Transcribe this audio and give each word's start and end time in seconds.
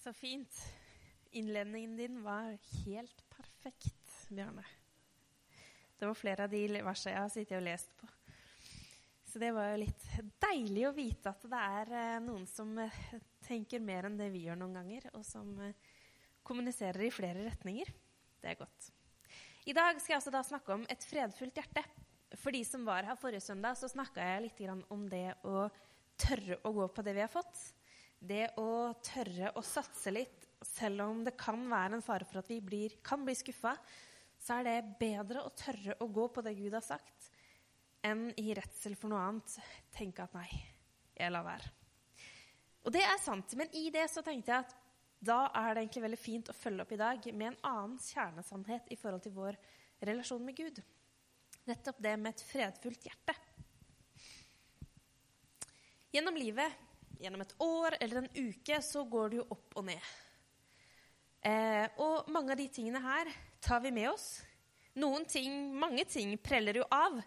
Så 0.00 0.12
fint. 0.12 0.72
Innledningen 1.30 1.96
din 1.96 2.22
var 2.22 2.58
helt 2.86 3.24
perfekt, 3.28 4.28
Bjarne. 4.28 4.64
Det 5.98 6.06
var 6.06 6.14
flere 6.16 6.44
av 6.46 6.50
de 6.54 6.62
versene 6.80 7.12
jeg 7.12 7.20
har 7.20 7.32
sittet 7.34 7.58
og 7.58 7.66
lest 7.66 7.90
på. 8.00 8.06
Så 9.28 9.42
det 9.42 9.50
var 9.52 9.68
jo 9.68 9.82
litt 9.82 10.06
deilig 10.40 10.86
å 10.88 10.94
vite 10.96 11.28
at 11.28 11.44
det 11.52 11.60
er 11.76 11.92
eh, 11.98 12.22
noen 12.24 12.46
som 12.48 12.72
eh, 12.80 12.96
tenker 13.44 13.82
mer 13.84 14.08
enn 14.08 14.16
det 14.16 14.30
vi 14.32 14.46
gjør 14.46 14.56
noen 14.62 14.78
ganger, 14.78 15.10
og 15.12 15.26
som 15.28 15.50
eh, 15.66 15.76
kommuniserer 16.48 17.04
i 17.04 17.12
flere 17.12 17.44
retninger. 17.50 17.92
Det 18.40 18.54
er 18.54 18.58
godt. 18.62 18.88
I 19.68 19.74
dag 19.76 20.00
skal 20.00 20.14
jeg 20.14 20.20
altså 20.22 20.32
da 20.32 20.42
snakke 20.48 20.78
om 20.78 20.86
et 20.88 21.04
fredfullt 21.04 21.60
hjerte. 21.60 21.84
For 22.40 22.56
de 22.56 22.64
som 22.64 22.88
var 22.88 23.04
her 23.04 23.20
forrige 23.20 23.44
søndag, 23.44 23.76
så 23.76 23.92
snakka 23.92 24.24
jeg 24.24 24.46
litt 24.48 24.64
om 24.88 25.04
det 25.12 25.26
å 25.44 25.68
tørre 26.24 26.56
å 26.64 26.72
gå 26.80 26.88
på 26.88 27.04
det 27.04 27.14
vi 27.20 27.24
har 27.26 27.30
fått. 27.36 27.60
Det 28.20 28.50
å 28.60 28.92
tørre 29.00 29.54
å 29.56 29.62
satse 29.64 30.12
litt, 30.12 30.44
selv 30.66 31.06
om 31.06 31.22
det 31.24 31.38
kan 31.40 31.62
være 31.70 31.96
en 31.96 32.04
fare 32.04 32.26
for 32.28 32.42
at 32.42 32.50
vi 32.50 32.58
blir, 32.60 32.98
kan 33.04 33.24
bli 33.24 33.32
skuffa, 33.38 33.72
så 34.40 34.58
er 34.58 34.66
det 34.66 34.96
bedre 35.00 35.44
å 35.44 35.52
tørre 35.56 35.96
å 36.04 36.08
gå 36.12 36.26
på 36.32 36.44
det 36.44 36.52
Gud 36.58 36.76
har 36.76 36.84
sagt, 36.84 37.30
enn 38.04 38.28
i 38.40 38.52
redsel 38.56 38.96
for 38.96 39.12
noe 39.12 39.24
annet 39.24 39.56
tenke 39.96 40.24
at 40.24 40.36
nei, 40.36 40.48
jeg 41.16 41.32
lar 41.32 41.46
være. 41.48 41.72
Og 42.84 42.92
det 42.92 43.02
er 43.04 43.18
sant, 43.20 43.56
men 43.60 43.72
i 43.76 43.88
det 43.92 44.06
så 44.12 44.24
tenkte 44.24 44.52
jeg 44.52 44.64
at 44.64 44.76
da 45.20 45.40
er 45.52 45.74
det 45.74 45.82
egentlig 45.82 46.04
veldig 46.06 46.20
fint 46.20 46.48
å 46.48 46.56
følge 46.56 46.84
opp 46.84 46.92
i 46.96 47.00
dag 47.00 47.26
med 47.36 47.50
en 47.50 47.58
annen 47.68 47.98
kjernesannhet 48.00 48.88
i 48.88 48.96
forhold 48.96 49.24
til 49.24 49.34
vår 49.36 49.58
relasjon 50.08 50.44
med 50.44 50.56
Gud. 50.56 50.80
Nettopp 51.68 52.00
det 52.00 52.14
med 52.16 52.32
et 52.32 52.44
fredfullt 52.48 53.04
hjerte. 53.04 53.34
Gjennom 56.10 56.40
livet 56.40 56.88
gjennom 57.20 57.44
et 57.44 57.54
år 57.62 57.96
eller 58.00 58.22
en 58.22 58.30
uke, 58.34 58.80
så 58.82 59.04
går 59.04 59.30
det 59.30 59.40
jo 59.40 59.46
opp 59.56 59.76
og 59.80 59.86
ned. 59.90 60.10
Eh, 61.46 61.86
og 62.00 62.28
mange 62.32 62.52
av 62.52 62.60
de 62.60 62.68
tingene 62.72 63.00
her 63.04 63.30
tar 63.64 63.80
vi 63.84 63.92
med 63.94 64.10
oss. 64.10 64.40
Noen 65.00 65.24
ting, 65.28 65.70
Mange 65.78 66.04
ting 66.04 66.34
preller 66.42 66.80
jo 66.80 66.86
av, 66.92 67.20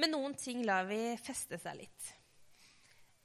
men 0.00 0.14
noen 0.14 0.34
ting 0.38 0.64
lar 0.66 0.88
vi 0.88 1.16
feste 1.20 1.58
seg 1.60 1.82
litt. 1.82 2.14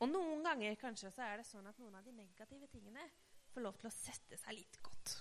Og 0.04 0.12
noen 0.12 0.44
ganger 0.44 0.76
kanskje 0.78 1.14
så 1.14 1.24
er 1.24 1.40
det 1.40 1.48
sånn 1.48 1.66
at 1.70 1.78
noen 1.80 1.96
av 1.96 2.04
de 2.04 2.12
negative 2.14 2.68
tingene 2.70 3.06
får 3.54 3.64
lov 3.64 3.78
til 3.80 3.88
å 3.90 3.96
sette 3.96 4.38
seg 4.38 4.58
litt 4.58 4.82
godt. 4.84 5.16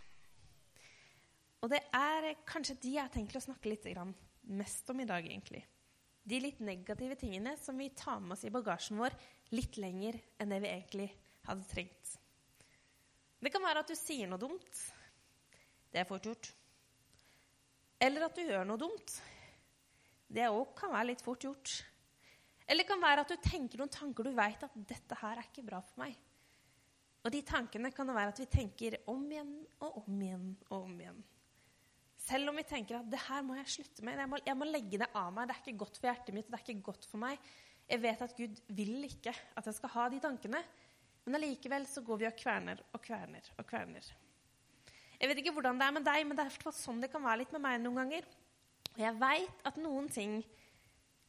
Og 1.63 1.71
det 1.73 1.81
er 1.97 2.35
kanskje 2.45 2.77
de 2.83 2.97
jeg 2.97 3.07
har 3.07 3.13
tenkt 3.13 3.39
å 3.39 3.45
snakke 3.45 3.71
litt 3.71 3.87
mest 4.45 4.91
om 4.93 5.01
i 5.01 5.07
dag, 5.09 5.25
egentlig. 5.25 5.63
De 6.25 6.41
litt 6.41 6.61
negative 6.61 7.17
tingene 7.21 7.55
som 7.61 7.79
vi 7.79 7.89
tar 7.97 8.21
med 8.21 8.35
oss 8.37 8.45
i 8.45 8.53
bagasjen 8.53 9.01
vår 9.01 9.17
litt 9.53 9.77
lenger 9.77 10.17
enn 10.41 10.53
det 10.53 10.61
vi 10.65 10.71
egentlig 10.73 11.09
hadde 11.45 11.69
trengt. 11.69 12.13
Det 13.45 13.53
kan 13.53 13.65
være 13.65 13.83
at 13.85 13.91
du 13.91 13.97
sier 13.99 14.29
noe 14.31 14.41
dumt. 14.41 14.83
Det 15.93 16.01
er 16.01 16.09
fort 16.09 16.25
gjort. 16.25 16.49
Eller 18.01 18.25
at 18.27 18.37
du 18.37 18.43
gjør 18.45 18.65
noe 18.67 18.81
dumt. 18.81 19.17
Det 20.35 20.49
òg 20.49 20.73
kan 20.79 20.95
være 20.95 21.11
litt 21.13 21.25
fort 21.25 21.45
gjort. 21.45 21.75
Eller 22.65 22.83
det 22.83 22.89
kan 22.89 23.03
være 23.03 23.25
at 23.25 23.35
du 23.35 23.37
tenker 23.45 23.81
noen 23.81 23.93
tanker 23.93 24.25
du 24.25 24.33
veit 24.35 24.63
at 24.65 24.73
'dette 24.75 25.19
her 25.21 25.37
er 25.37 25.51
ikke 25.51 25.67
bra 25.67 25.83
for 25.85 26.01
meg'. 26.01 26.17
Og 27.25 27.33
de 27.33 27.41
tankene 27.45 27.93
kan 27.93 28.09
det 28.09 28.17
være 28.17 28.33
at 28.33 28.41
vi 28.41 28.49
tenker 28.53 28.97
om 29.09 29.23
igjen 29.31 29.55
og 29.81 30.03
om 30.03 30.23
igjen 30.23 30.49
og 30.71 30.89
om 30.89 30.99
igjen. 31.01 31.23
Selv 32.25 32.49
om 32.49 32.57
vi 32.57 32.65
tenker 32.65 32.99
at 32.99 33.11
'det 33.11 33.21
her 33.29 33.43
må 33.43 33.55
jeg 33.61 33.69
slutte 33.77 34.05
med', 34.05 34.19
jeg 34.19 34.29
må, 34.29 34.39
jeg 34.47 34.57
må 34.57 34.65
legge 34.65 34.99
det 34.99 35.11
av 35.15 35.33
meg, 35.33 35.49
det 35.49 35.55
er 35.55 35.63
ikke 35.63 35.85
godt 35.85 36.01
for 36.01 36.09
hjertet 36.09 36.35
mitt, 36.35 36.49
det 36.49 36.55
er 36.55 36.65
ikke 36.65 36.89
godt 36.91 37.05
for 37.05 37.19
meg. 37.19 37.39
Jeg 37.91 38.01
vet 38.01 38.23
at 38.25 38.37
Gud 38.37 38.61
vil 38.73 39.05
ikke 39.07 39.33
at 39.33 39.67
jeg 39.69 39.77
skal 39.77 39.93
ha 39.97 40.09
de 40.13 40.21
tankene. 40.23 40.61
Men 41.25 41.39
allikevel 41.39 41.87
så 41.89 42.03
går 42.05 42.21
vi 42.21 42.29
og 42.29 42.37
kverner 42.37 42.81
og 42.93 43.01
kverner 43.05 43.47
og 43.57 43.67
kverner. 43.69 44.07
Jeg 45.21 45.31
vet 45.31 45.41
ikke 45.41 45.55
hvordan 45.57 45.79
det 45.81 45.87
er 45.87 45.95
med 45.97 46.05
deg, 46.05 46.25
men 46.27 46.37
det 46.37 46.45
er 46.45 46.75
sånn 46.77 47.01
det 47.01 47.11
kan 47.13 47.23
være 47.25 47.43
litt 47.45 47.55
med 47.55 47.63
meg 47.65 47.79
noen 47.81 48.03
ganger. 48.03 48.27
Og 48.95 49.01
jeg 49.01 49.21
veit 49.21 49.65
at 49.69 49.79
noen 49.81 50.11
ting 50.13 50.41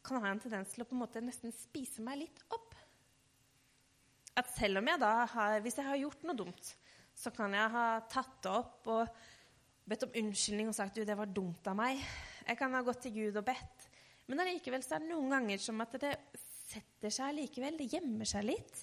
kan 0.06 0.20
ha 0.22 0.30
en 0.30 0.42
tendens 0.42 0.74
til 0.74 0.84
å 0.84 0.88
på 0.88 0.94
en 0.94 1.02
måte 1.02 1.22
nesten 1.24 1.54
spise 1.54 2.04
meg 2.04 2.20
litt 2.24 2.42
opp. 2.54 2.74
At 4.36 4.50
selv 4.52 4.82
om 4.82 4.90
jeg 4.90 5.00
da 5.00 5.14
har, 5.32 5.56
hvis 5.64 5.78
jeg 5.80 5.88
har 5.88 5.98
gjort 5.98 6.26
noe 6.28 6.36
dumt, 6.38 6.74
så 7.16 7.32
kan 7.32 7.54
jeg 7.56 7.72
ha 7.72 7.86
tatt 8.12 8.36
det 8.44 8.52
opp 8.52 8.90
og 8.92 9.18
bedt 9.88 10.04
om 10.04 10.16
unnskyldning 10.20 10.68
og 10.70 10.76
sagt 10.76 10.98
du, 10.98 11.04
det 11.06 11.16
var 11.16 11.30
dumt 11.32 11.66
av 11.70 11.78
meg. 11.78 12.02
Jeg 12.44 12.58
kan 12.60 12.74
ha 12.76 12.82
gått 12.84 13.06
til 13.06 13.14
Gud 13.16 13.40
og 13.40 13.46
bedt. 13.48 13.86
Men 14.26 14.42
allikevel 14.42 14.82
er 14.82 15.02
det 15.02 15.08
noen 15.08 15.32
ganger 15.32 15.62
som 15.62 15.80
at 15.82 15.94
det 16.02 16.12
setter 16.66 17.12
seg 17.14 17.36
likevel. 17.36 17.78
Det 17.78 17.88
gjemmer 17.94 18.28
seg 18.28 18.46
litt. 18.48 18.82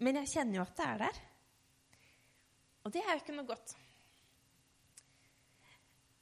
Men 0.00 0.20
jeg 0.22 0.32
kjenner 0.34 0.60
jo 0.60 0.64
at 0.64 0.76
det 0.78 0.86
er 0.86 1.02
der. 1.04 1.20
Og 2.80 2.94
det 2.94 3.02
er 3.04 3.12
jo 3.12 3.22
ikke 3.22 3.36
noe 3.36 3.50
godt. 3.50 3.74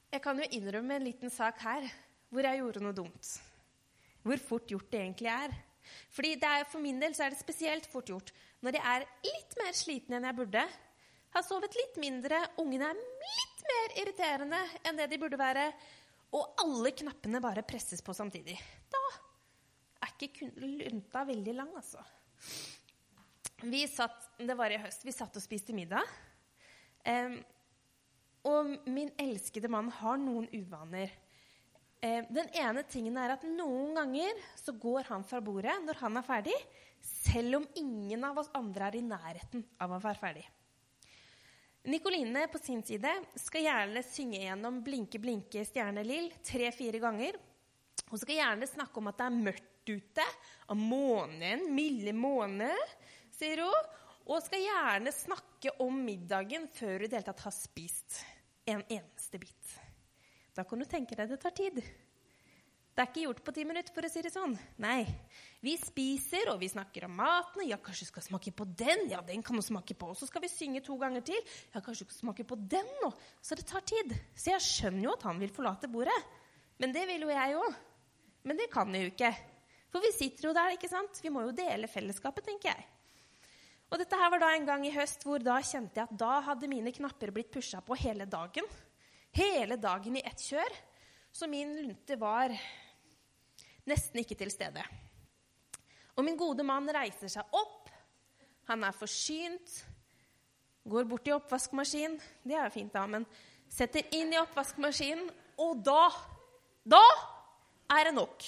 Jeg 0.09 0.23
kan 0.25 0.41
jo 0.41 0.49
innrømme 0.57 0.97
en 0.97 1.05
liten 1.05 1.31
sak 1.31 1.61
her 1.63 1.85
hvor 2.33 2.45
jeg 2.45 2.59
gjorde 2.61 2.83
noe 2.83 2.97
dumt. 2.97 3.31
Hvor 4.25 4.41
fort 4.41 4.69
gjort 4.69 4.89
det 4.91 5.03
egentlig 5.03 5.31
er. 5.31 5.53
Fordi 6.13 6.33
er, 6.35 6.65
For 6.69 6.81
min 6.83 6.99
del 7.01 7.15
så 7.17 7.25
er 7.25 7.33
det 7.33 7.41
spesielt 7.41 7.87
fort 7.89 8.09
gjort 8.09 8.33
når 8.59 8.75
jeg 8.75 8.83
er 8.91 9.05
litt 9.23 9.55
mer 9.61 9.77
sliten 9.77 10.17
enn 10.17 10.27
jeg 10.27 10.37
burde. 10.41 10.65
Har 11.29 11.45
sovet 11.45 11.77
litt 11.77 11.95
mindre, 12.01 12.41
ungene 12.59 12.89
er 12.89 12.99
litt 12.99 13.63
mer 13.69 13.95
irriterende 14.01 14.59
enn 14.83 14.99
det 14.99 15.07
de 15.11 15.21
burde 15.21 15.39
være. 15.39 15.69
Og 16.35 16.61
alle 16.61 16.91
knappene 16.97 17.41
bare 17.41 17.63
presses 17.65 18.03
på 18.05 18.13
samtidig. 18.17 18.57
Da 18.91 19.03
ikke 20.27 20.49
lunta 20.59 21.23
veldig 21.27 21.53
lang, 21.55 21.71
altså. 21.79 22.03
Vi 23.61 23.87
satt, 23.87 24.29
Det 24.37 24.55
var 24.55 24.71
i 24.71 24.79
høst. 24.79 25.05
Vi 25.05 25.11
satt 25.11 25.35
og 25.35 25.43
spiste 25.43 25.75
middag. 25.75 26.03
Um, 27.07 27.39
og 28.47 28.69
min 28.87 29.11
elskede 29.19 29.71
mann 29.71 29.89
har 29.91 30.19
noen 30.19 30.47
uvaner. 30.53 31.11
Um, 31.99 32.27
den 32.31 32.47
ene 32.55 32.85
tingen 32.87 33.17
er 33.19 33.35
at 33.35 33.43
noen 33.43 33.97
ganger 33.97 34.39
så 34.59 34.71
går 34.71 35.09
han 35.09 35.25
fra 35.27 35.41
bordet 35.43 35.75
når 35.83 35.99
han 36.03 36.19
er 36.19 36.27
ferdig, 36.27 36.55
selv 37.01 37.59
om 37.59 37.67
ingen 37.79 38.23
av 38.27 38.39
oss 38.39 38.51
andre 38.55 38.87
er 38.87 38.99
i 38.99 39.03
nærheten 39.03 39.65
av 39.79 39.95
å 39.95 39.99
være 40.03 40.19
ferdig. 40.19 40.45
Nikoline 41.89 42.43
på 42.51 42.59
sin 42.59 42.81
side 42.83 43.11
skal 43.39 43.63
gjerne 43.63 44.03
synge 44.03 44.41
gjennom 44.43 44.81
'Blinke, 44.83 45.19
blinke, 45.19 45.63
stjerne 45.65 46.03
lill' 46.03 46.33
tre-fire 46.43 46.99
ganger. 46.99 47.39
Hun 48.09 48.19
skal 48.19 48.35
gjerne 48.35 48.67
snakke 48.67 48.99
om 48.99 49.07
at 49.11 49.17
det 49.19 49.27
er 49.27 49.43
mørkt 49.47 49.68
ute 49.87 50.25
av 50.69 50.77
månen, 50.77 51.69
milde 51.75 52.13
måne, 52.17 52.71
sier 53.35 53.63
hun. 53.65 53.95
Og 54.29 54.43
skal 54.45 54.61
gjerne 54.61 55.13
snakke 55.15 55.73
om 55.81 56.03
middagen 56.05 56.67
før 56.75 56.99
du 56.99 57.07
i 57.07 57.09
det 57.09 57.17
hele 57.17 57.29
tatt 57.31 57.47
har 57.47 57.55
spist 57.55 58.19
en 58.69 58.83
eneste 58.85 59.39
bit. 59.41 59.73
Da 60.53 60.65
kan 60.67 60.81
du 60.81 60.85
tenke 60.85 61.17
deg 61.17 61.31
det 61.31 61.39
tar 61.41 61.55
tid. 61.57 61.79
Det 62.99 63.05
er 63.05 63.11
ikke 63.13 63.21
gjort 63.23 63.43
på 63.47 63.53
ti 63.55 63.63
minutter, 63.63 63.93
for 63.95 64.03
å 64.03 64.09
si 64.11 64.21
det 64.25 64.31
sånn. 64.33 64.57
Nei. 64.83 65.05
Vi 65.63 65.71
spiser, 65.79 66.49
og 66.51 66.57
vi 66.59 66.67
snakker 66.67 67.05
om 67.07 67.13
maten. 67.15 67.63
Ja, 67.63 67.77
kanskje 67.79 68.03
du 68.03 68.09
skal 68.09 68.25
smake 68.25 68.51
på 68.51 68.65
den? 68.67 69.05
Ja, 69.07 69.21
den 69.23 69.39
kan 69.45 69.55
du 69.55 69.63
smake 69.63 69.95
på. 69.95 70.09
Og 70.11 70.19
så 70.19 70.27
skal 70.27 70.43
vi 70.43 70.49
synge 70.51 70.81
to 70.83 70.97
ganger 70.99 71.23
til. 71.23 71.39
Ja, 71.71 71.79
kanskje 71.79 72.03
du 72.03 72.09
skal 72.09 72.25
smake 72.25 72.43
på 72.49 72.57
den 72.59 72.89
nå? 72.99 73.13
Så 73.39 73.55
det 73.55 73.69
tar 73.69 73.85
tid. 73.87 74.11
Så 74.35 74.51
jeg 74.51 74.65
skjønner 74.65 75.05
jo 75.05 75.13
at 75.15 75.23
han 75.29 75.39
vil 75.39 75.53
forlate 75.55 75.87
bordet. 75.91 76.17
Men 76.83 76.91
det 76.95 77.05
vil 77.07 77.23
jo 77.23 77.31
jeg 77.31 77.55
òg. 77.61 77.79
Men 78.51 78.59
det 78.59 78.67
kan 78.73 78.91
jeg 78.91 79.07
jo 79.07 79.13
ikke. 79.13 79.31
For 79.89 80.03
vi 80.03 80.11
sitter 80.13 80.49
jo 80.49 80.55
der, 80.55 80.75
ikke 80.75 80.89
sant? 80.91 81.19
Vi 81.23 81.31
må 81.33 81.43
jo 81.47 81.55
dele 81.55 81.89
fellesskapet, 81.89 82.45
tenker 82.45 82.71
jeg. 82.71 82.85
Og 83.89 83.97
dette 83.97 84.17
her 84.21 84.29
var 84.29 84.43
da 84.43 84.51
en 84.53 84.67
gang 84.67 84.85
i 84.85 84.93
høst 84.93 85.23
hvor 85.25 85.41
da 85.41 85.57
kjente 85.65 85.97
jeg 85.97 86.05
at 86.05 86.19
da 86.21 86.35
hadde 86.45 86.69
mine 86.69 86.93
knapper 86.93 87.33
blitt 87.33 87.49
pusha 87.53 87.81
på 87.81 87.97
hele 87.97 88.27
dagen. 88.29 88.67
Hele 89.33 89.79
dagen 89.81 90.19
i 90.19 90.25
ett 90.25 90.43
kjør. 90.45 90.75
Så 91.33 91.49
min 91.49 91.73
lunte 91.81 92.17
var 92.21 92.53
nesten 93.89 94.21
ikke 94.21 94.37
til 94.37 94.53
stede. 94.53 94.83
Og 96.17 96.25
min 96.25 96.37
gode 96.37 96.65
mann 96.67 96.89
reiser 96.93 97.31
seg 97.31 97.57
opp. 97.57 97.89
Han 98.69 98.85
er 98.85 98.93
forsynt. 98.93 99.79
Går 100.89 101.09
bort 101.09 101.25
til 101.25 101.37
oppvaskmaskinen. 101.37 102.19
Det 102.45 102.57
er 102.57 102.67
jo 102.67 102.75
fint, 102.77 102.93
da, 102.93 103.05
men 103.09 103.25
setter 103.69 104.05
inn 104.17 104.33
i 104.33 104.41
oppvaskmaskinen, 104.41 105.29
og 105.61 105.81
da 105.85 106.09
Da 106.89 107.01
er 107.91 108.07
det 108.07 108.13
nok. 108.15 108.45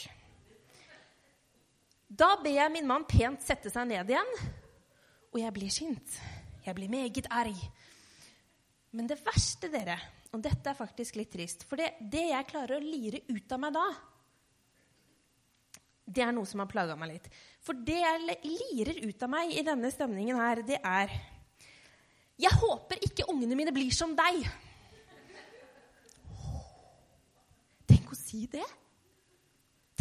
Da 2.12 2.34
ber 2.44 2.52
jeg 2.52 2.72
min 2.74 2.88
mann 2.88 3.06
pent 3.08 3.44
sette 3.46 3.72
seg 3.72 3.88
ned 3.88 4.10
igjen, 4.12 4.32
og 5.32 5.38
jeg 5.40 5.56
blir 5.56 5.72
sint. 5.72 6.18
Jeg 6.66 6.76
blir 6.76 6.92
meget 6.92 7.30
erg. 7.32 7.60
Men 8.92 9.08
det 9.08 9.22
verste, 9.24 9.70
dere, 9.72 9.96
og 10.36 10.42
dette 10.44 10.68
er 10.68 10.76
faktisk 10.78 11.18
litt 11.20 11.32
trist 11.34 11.64
For 11.68 11.80
det, 11.80 11.94
det 12.12 12.26
jeg 12.30 12.48
klarer 12.48 12.78
å 12.78 12.84
lire 12.84 13.22
ut 13.32 13.54
av 13.56 13.60
meg 13.64 13.74
da, 13.76 13.86
det 16.12 16.24
er 16.26 16.34
noe 16.36 16.48
som 16.50 16.60
har 16.60 16.68
plaga 16.68 16.98
meg 17.00 17.14
litt. 17.14 17.30
For 17.64 17.78
det 17.88 18.02
jeg 18.02 18.38
lirer 18.44 19.00
ut 19.06 19.24
av 19.24 19.32
meg 19.32 19.54
i 19.56 19.64
denne 19.64 19.92
stemningen 19.94 20.40
her, 20.42 20.64
det 20.68 20.82
er 20.84 21.14
Jeg 22.42 22.58
håper 22.58 23.00
ikke 23.06 23.30
ungene 23.32 23.56
mine 23.56 23.72
blir 23.72 23.94
som 23.96 24.16
deg. 24.18 24.44
Tenk 27.88 28.12
å 28.12 28.18
si 28.18 28.44
det. 28.52 28.66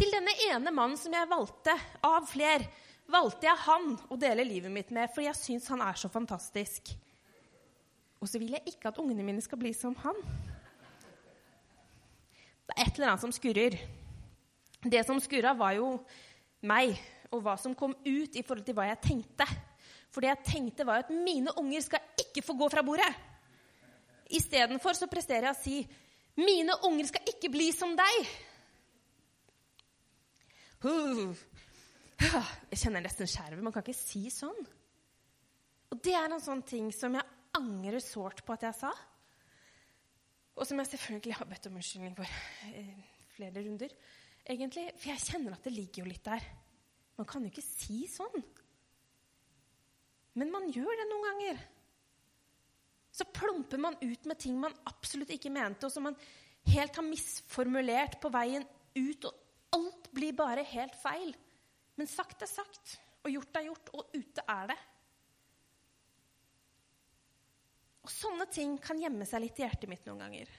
Til 0.01 0.09
denne 0.09 0.33
ene 0.47 0.71
mannen 0.73 0.97
som 0.97 1.13
jeg 1.13 1.29
valgte 1.29 1.75
av 2.01 2.23
fler, 2.25 2.63
valgte 3.11 3.45
jeg 3.45 3.63
han 3.67 3.91
å 4.09 4.15
dele 4.17 4.47
livet 4.47 4.73
mitt 4.73 4.89
med 4.89 5.11
fordi 5.13 5.27
jeg 5.27 5.37
syns 5.37 5.69
han 5.69 5.83
er 5.85 5.99
så 5.99 6.09
fantastisk. 6.09 6.89
Og 8.17 8.25
så 8.25 8.41
vil 8.41 8.55
jeg 8.57 8.73
ikke 8.73 8.89
at 8.89 8.97
ungene 9.03 9.27
mine 9.27 9.45
skal 9.45 9.61
bli 9.61 9.75
som 9.77 9.93
han. 10.01 10.17
Det 12.65 12.73
er 12.73 12.81
et 12.87 12.97
eller 12.97 13.11
annet 13.11 13.25
som 13.27 13.35
skurrer. 13.35 13.77
Det 14.81 15.05
som 15.05 15.21
skurra, 15.21 15.53
var 15.53 15.77
jo 15.77 15.93
meg, 16.65 16.97
og 17.29 17.45
hva 17.45 17.53
som 17.61 17.77
kom 17.77 17.93
ut 18.01 18.33
i 18.33 18.41
forhold 18.41 18.65
til 18.65 18.81
hva 18.81 18.89
jeg 18.89 19.03
tenkte. 19.05 19.45
For 20.09 20.25
det 20.25 20.33
jeg 20.33 20.47
tenkte, 20.49 20.87
var 20.87 21.05
at 21.05 21.13
mine 21.13 21.53
unger 21.61 21.85
skal 21.85 22.23
ikke 22.25 22.41
få 22.41 22.57
gå 22.57 22.73
fra 22.73 22.81
bordet. 22.81 23.11
Istedenfor 24.33 24.97
så 24.97 25.05
presterer 25.11 25.51
jeg 25.51 25.59
å 25.59 25.61
si 25.61 25.81
mine 26.41 26.73
unger 26.89 27.13
skal 27.13 27.35
ikke 27.37 27.53
bli 27.53 27.69
som 27.75 27.93
deg. 27.93 28.31
Jeg 32.71 32.79
kjenner 32.79 33.03
nesten 33.03 33.29
skjervet. 33.29 33.63
Man 33.63 33.73
kan 33.73 33.83
ikke 33.85 33.97
si 33.97 34.27
sånn. 34.33 34.61
Og 35.91 35.99
det 36.01 36.13
er 36.15 36.31
en 36.31 36.41
sånn 36.43 36.63
ting 36.67 36.89
som 36.95 37.17
jeg 37.17 37.27
angrer 37.57 37.99
sårt 38.03 38.43
på 38.45 38.55
at 38.55 38.65
jeg 38.69 38.77
sa. 38.79 38.91
Og 40.55 40.67
som 40.67 40.79
jeg 40.79 40.91
selvfølgelig 40.93 41.37
har 41.37 41.49
bedt 41.49 41.67
om 41.69 41.77
unnskyldning 41.79 42.15
for 42.17 42.71
eh, 42.71 43.03
flere 43.35 43.63
runder. 43.65 43.93
Egentlig, 44.41 44.87
For 44.97 45.11
jeg 45.11 45.25
kjenner 45.27 45.55
at 45.55 45.67
det 45.67 45.75
ligger 45.75 46.03
jo 46.03 46.09
litt 46.09 46.25
der. 46.25 46.45
Man 47.19 47.27
kan 47.29 47.43
jo 47.45 47.51
ikke 47.51 47.65
si 47.65 48.03
sånn. 48.09 48.41
Men 50.39 50.51
man 50.53 50.69
gjør 50.71 50.91
det 50.95 51.07
noen 51.09 51.27
ganger. 51.27 51.61
Så 53.11 53.27
plumper 53.27 53.81
man 53.83 53.97
ut 53.99 54.27
med 54.29 54.39
ting 54.39 54.55
man 54.59 54.75
absolutt 54.87 55.33
ikke 55.35 55.51
mente, 55.51 55.85
og 55.85 55.91
som 55.93 56.07
man 56.07 56.15
helt 56.71 56.95
har 56.95 57.05
misformulert 57.05 58.15
på 58.21 58.31
veien 58.31 58.63
ut, 58.95 59.27
og 59.27 59.40
alt 59.75 60.09
blir 60.11 60.35
bare 60.37 60.65
helt 60.67 60.95
feil. 60.99 61.33
Men 61.99 62.09
sagt 62.09 62.43
er 62.43 62.49
sagt, 62.49 62.97
og 63.21 63.31
gjort 63.33 63.59
er 63.59 63.67
gjort, 63.67 63.91
og 63.93 64.15
ute 64.15 64.45
er 64.49 64.71
det. 64.71 64.79
Og 68.01 68.09
sånne 68.09 68.47
ting 68.49 68.77
kan 68.81 68.99
gjemme 68.99 69.27
seg 69.29 69.43
litt 69.43 69.59
i 69.61 69.65
hjertet 69.65 69.89
mitt 69.91 70.07
noen 70.07 70.23
ganger. 70.23 70.51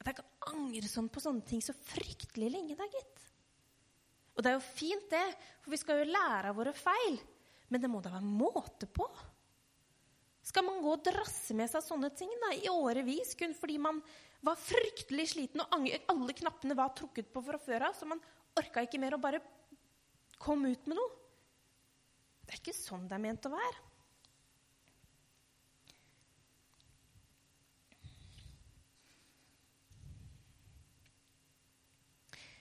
At 0.00 0.10
jeg 0.10 0.18
kan 0.20 0.54
angre 0.54 0.88
sånn 0.88 1.08
på 1.12 1.22
sånne 1.22 1.44
ting 1.48 1.62
så 1.64 1.74
fryktelig 1.76 2.50
lenge, 2.52 2.76
da, 2.76 2.88
gitt. 2.92 3.26
Og 4.36 4.44
det 4.44 4.52
er 4.52 4.56
jo 4.58 4.64
fint, 4.64 5.08
det, 5.12 5.26
for 5.60 5.74
vi 5.74 5.80
skal 5.80 6.00
jo 6.00 6.12
lære 6.12 6.52
av 6.52 6.56
våre 6.56 6.74
feil. 6.76 7.18
Men 7.70 7.82
det 7.82 7.90
må 7.92 8.00
da 8.04 8.12
være 8.14 8.28
måte 8.28 8.88
på? 8.90 9.06
Skal 10.46 10.64
man 10.66 10.80
gå 10.82 10.94
og 10.96 11.04
drasse 11.04 11.54
med 11.56 11.68
seg 11.70 11.84
sånne 11.84 12.10
ting 12.16 12.30
da, 12.40 12.54
i 12.56 12.70
årevis 12.72 13.34
kun 13.38 13.52
fordi 13.56 13.76
man 13.82 14.00
var 14.44 14.56
fryktelig 14.56 15.30
sliten 15.34 15.62
og 15.64 15.88
alle 16.10 16.36
knappene 16.36 16.76
var 16.78 16.94
trukket 16.96 17.28
på 17.32 17.42
fra 17.44 17.60
før 17.60 17.88
av, 17.90 17.96
så 17.96 18.08
man 18.08 18.22
orka 18.58 18.84
ikke 18.84 19.00
mer 19.00 19.16
og 19.16 19.22
bare 19.24 19.42
kom 20.40 20.64
ut 20.64 20.88
med 20.88 20.96
noe? 20.96 21.12
Det 22.46 22.56
er 22.56 22.62
ikke 22.62 22.74
sånn 22.74 23.06
det 23.06 23.16
er 23.16 23.22
ment 23.22 23.46
å 23.46 23.52
være. 23.52 23.86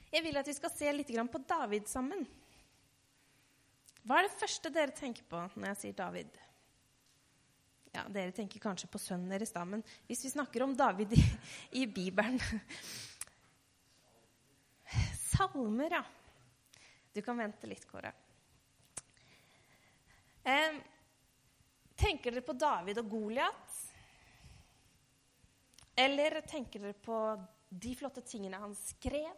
Jeg 0.09 0.25
vil 0.25 0.39
at 0.41 0.47
vi 0.49 0.57
skal 0.57 0.73
se 0.73 0.91
litt 0.93 1.11
på 1.13 1.41
David 1.45 1.87
sammen. 1.87 2.25
Hva 4.01 4.19
er 4.19 4.25
det 4.25 4.39
første 4.39 4.71
dere 4.73 4.95
tenker 4.95 5.25
på 5.29 5.41
når 5.53 5.67
jeg 5.73 5.81
sier 5.83 5.97
David? 5.99 6.48
Ja, 7.99 8.05
Dere 8.07 8.31
tenker 8.31 8.61
kanskje 8.63 8.87
på 8.87 8.99
sønnen 9.01 9.31
deres, 9.33 9.51
da, 9.51 9.65
men 9.67 9.81
hvis 10.07 10.21
vi 10.23 10.31
snakker 10.31 10.63
om 10.63 10.75
David 10.77 11.17
i, 11.17 11.23
i 11.81 11.87
Bibelen 11.91 12.39
Salmer, 15.19 15.91
ja. 15.97 16.03
Du 17.11 17.19
kan 17.25 17.37
vente 17.39 17.67
litt, 17.67 17.83
Kåre. 17.89 18.13
Eh, 20.47 20.79
tenker 21.99 22.31
dere 22.31 22.45
på 22.45 22.55
David 22.55 23.01
og 23.01 23.11
Goliat? 23.11 23.75
Eller 25.99 26.39
tenker 26.47 26.85
dere 26.85 26.95
på 26.95 27.19
de 27.69 27.93
flotte 27.99 28.23
tingene 28.23 28.61
han 28.63 28.75
skrev? 28.79 29.31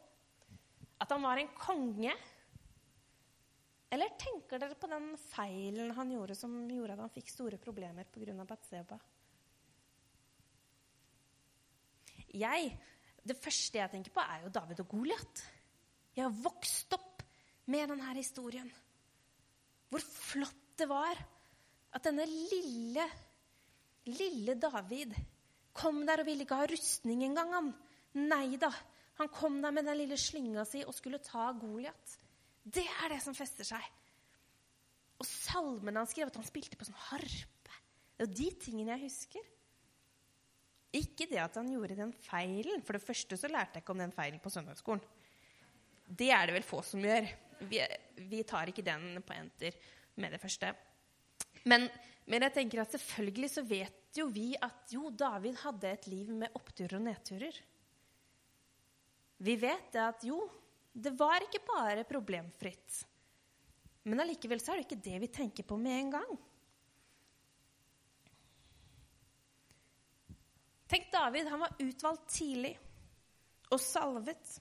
At 1.01 1.09
han 1.09 1.25
var 1.25 1.41
en 1.41 1.49
konge? 1.57 2.13
Eller 3.91 4.13
tenker 4.15 4.61
dere 4.61 4.77
på 4.79 4.87
den 4.87 5.09
feilen 5.19 5.91
han 5.97 6.11
gjorde 6.13 6.35
som 6.39 6.53
gjorde 6.69 6.95
at 6.95 7.03
han 7.03 7.11
fikk 7.11 7.31
store 7.33 7.59
problemer 7.59 8.07
pga. 8.07 8.45
Batseba? 8.47 8.99
Jeg, 12.31 12.71
Det 13.21 13.35
første 13.37 13.77
jeg 13.77 13.91
tenker 13.91 14.13
på, 14.15 14.21
er 14.23 14.45
jo 14.45 14.53
David 14.55 14.79
og 14.81 14.87
Goliat. 14.89 15.43
Jeg 16.15 16.23
har 16.23 16.39
vokst 16.41 16.95
opp 16.95 17.21
med 17.69 17.91
denne 17.91 18.15
historien. 18.15 18.71
Hvor 19.91 20.01
flott 20.01 20.63
det 20.79 20.87
var 20.89 21.19
at 21.91 22.07
denne 22.07 22.25
lille, 22.25 23.05
lille 24.07 24.55
David 24.55 25.13
kom 25.75 26.01
der 26.07 26.23
og 26.23 26.27
ville 26.31 26.47
ikke 26.47 26.57
ha 26.63 26.71
rustning 26.71 27.25
engang, 27.27 27.53
han. 27.53 27.69
Nei 28.15 28.55
da. 28.59 28.71
Han 29.19 29.29
kom 29.29 29.59
der 29.61 29.75
med 29.75 29.85
den 29.85 29.99
lille 29.99 30.17
slynga 30.17 30.65
si 30.65 30.81
og 30.87 30.95
skulle 30.95 31.21
ta 31.23 31.51
Goliat. 31.59 32.20
Det 32.63 32.85
er 32.85 33.13
det 33.13 33.21
som 33.23 33.35
fester 33.37 33.67
seg. 33.67 33.87
Og 35.21 35.27
salmene 35.27 36.01
han 36.01 36.09
skrev, 36.09 36.29
at 36.29 36.37
han 36.39 36.47
spilte 36.47 36.77
på 36.77 36.87
sånn 36.87 37.01
harpe. 37.09 37.79
Det 38.17 38.27
er 38.27 38.37
de 38.37 38.49
tingene 38.61 38.95
jeg 38.95 39.07
husker. 39.07 39.49
Ikke 40.97 41.27
det 41.29 41.39
at 41.39 41.55
han 41.55 41.69
gjorde 41.71 41.97
den 41.97 42.11
feilen. 42.25 42.83
For 42.85 42.97
det 42.97 43.05
første 43.05 43.37
så 43.39 43.49
lærte 43.51 43.79
jeg 43.79 43.85
ikke 43.85 43.95
om 43.95 44.03
den 44.03 44.13
feilen 44.15 44.41
på 44.43 44.51
søndagsskolen. 44.51 45.03
Det 46.11 46.29
er 46.35 46.49
det 46.49 46.57
vel 46.57 46.67
få 46.67 46.81
som 46.83 47.03
gjør. 47.05 47.29
Vi, 47.69 47.79
vi 48.27 48.41
tar 48.47 48.71
ikke 48.71 48.83
den 48.83 49.21
på 49.23 49.35
enter 49.37 49.77
med 50.19 50.35
det 50.35 50.41
første. 50.41 50.73
Men, 51.69 51.85
men, 52.25 52.43
jeg 52.47 52.55
tenker 52.55 52.81
at 52.83 52.95
selvfølgelig 52.95 53.51
så 53.53 53.63
vet 53.67 54.17
jo 54.17 54.25
vi 54.33 54.49
at 54.59 54.91
jo, 54.91 55.11
David 55.15 55.61
hadde 55.61 55.91
et 55.91 56.07
liv 56.11 56.33
med 56.35 56.57
oppturer 56.57 56.97
og 56.97 57.05
nedturer. 57.05 57.59
Vi 59.41 59.55
vet 59.61 59.93
det 59.93 60.01
at 60.03 60.25
jo, 60.27 60.41
det 60.91 61.13
var 61.19 61.43
ikke 61.45 61.63
bare 61.67 62.03
problemfritt. 62.07 63.01
Men 64.03 64.23
allikevel 64.23 64.61
så 64.61 64.73
er 64.73 64.81
det 64.81 64.87
ikke 64.89 65.03
det 65.05 65.19
vi 65.23 65.29
tenker 65.31 65.67
på 65.67 65.77
med 65.79 65.97
en 65.97 66.09
gang. 66.17 66.31
Tenk 70.91 71.11
David. 71.13 71.47
Han 71.47 71.61
var 71.63 71.77
utvalgt 71.79 72.25
tidlig 72.35 72.73
og 73.71 73.79
salvet. 73.79 74.57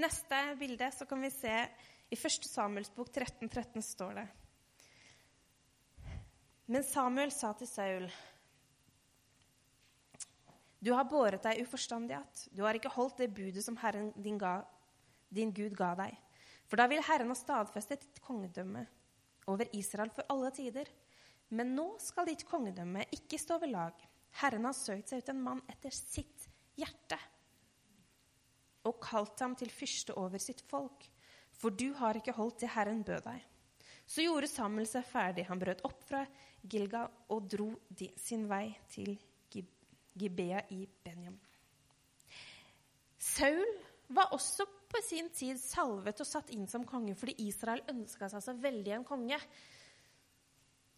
Neste 0.00 0.38
bilde 0.58 0.88
så 0.94 1.06
kan 1.06 1.20
vi 1.20 1.30
se 1.34 1.56
i 2.08 2.16
1. 2.16 2.46
Samuels 2.48 2.92
bok 2.94 3.10
13, 3.12 3.48
13 3.48 3.82
står 3.84 4.14
det. 4.20 4.28
Men 6.72 6.86
Samuel 6.86 7.34
sa 7.34 7.52
til 7.58 7.68
Saul 7.68 8.08
du 10.84 10.90
har 10.92 11.06
båret 11.08 11.40
deg 11.42 11.62
uforstandig 11.62 12.14
att. 12.14 12.48
Du 12.52 12.60
har 12.62 12.76
ikke 12.76 12.92
holdt 12.92 13.16
det 13.16 13.30
budet 13.32 13.62
som 13.64 13.76
Herren 13.80 14.10
din, 14.20 14.36
ga, 14.38 14.58
din 15.28 15.52
Gud 15.54 15.76
ga 15.78 15.92
deg. 15.98 16.16
For 16.68 16.80
da 16.80 16.88
vil 16.90 17.04
Herren 17.04 17.30
ha 17.32 17.36
stadfestet 17.38 18.02
ditt 18.04 18.20
kongedømme 18.24 18.84
over 19.52 19.68
Israel 19.76 20.12
for 20.14 20.26
alle 20.32 20.50
tider. 20.56 20.88
Men 21.54 21.74
nå 21.76 21.94
skal 22.02 22.28
ditt 22.28 22.46
kongedømme 22.48 23.04
ikke 23.14 23.38
stå 23.40 23.60
ved 23.62 23.74
lag. 23.74 23.94
Herren 24.40 24.66
har 24.66 24.76
søkt 24.76 25.12
seg 25.12 25.22
ut 25.22 25.30
en 25.30 25.42
mann 25.44 25.62
etter 25.70 25.94
sitt 25.94 26.48
hjerte 26.78 27.18
og 28.84 28.98
kalt 29.00 29.40
ham 29.40 29.54
til 29.56 29.70
fyrste 29.72 30.16
over 30.20 30.40
sitt 30.42 30.60
folk. 30.68 31.06
For 31.54 31.72
du 31.72 31.92
har 31.96 32.18
ikke 32.18 32.34
holdt 32.36 32.64
det 32.64 32.72
Herren 32.74 33.04
bød 33.06 33.22
deg. 33.24 33.44
Så 34.04 34.24
gjorde 34.26 34.50
Samuel 34.50 34.88
seg 34.88 35.06
ferdig. 35.08 35.46
Han 35.48 35.60
brøt 35.60 35.84
opp 35.86 36.02
fra 36.04 36.24
Gilga 36.60 37.06
og 37.32 37.46
dro 37.48 37.70
sin 38.20 38.44
vei 38.50 38.66
til 38.92 39.14
Gibea 40.14 40.60
i 40.70 40.84
Benjamin. 40.86 41.40
Saul 43.18 43.64
var 44.14 44.34
også 44.36 44.66
på 44.94 45.02
sin 45.02 45.30
tid 45.34 45.58
salvet 45.58 46.20
og 46.22 46.28
satt 46.28 46.52
inn 46.54 46.68
som 46.70 46.86
konge 46.86 47.16
fordi 47.18 47.34
Israel 47.48 47.82
ønska 47.90 48.28
seg 48.30 48.44
så 48.44 48.54
veldig 48.58 48.94
en 48.98 49.06
konge. 49.08 49.38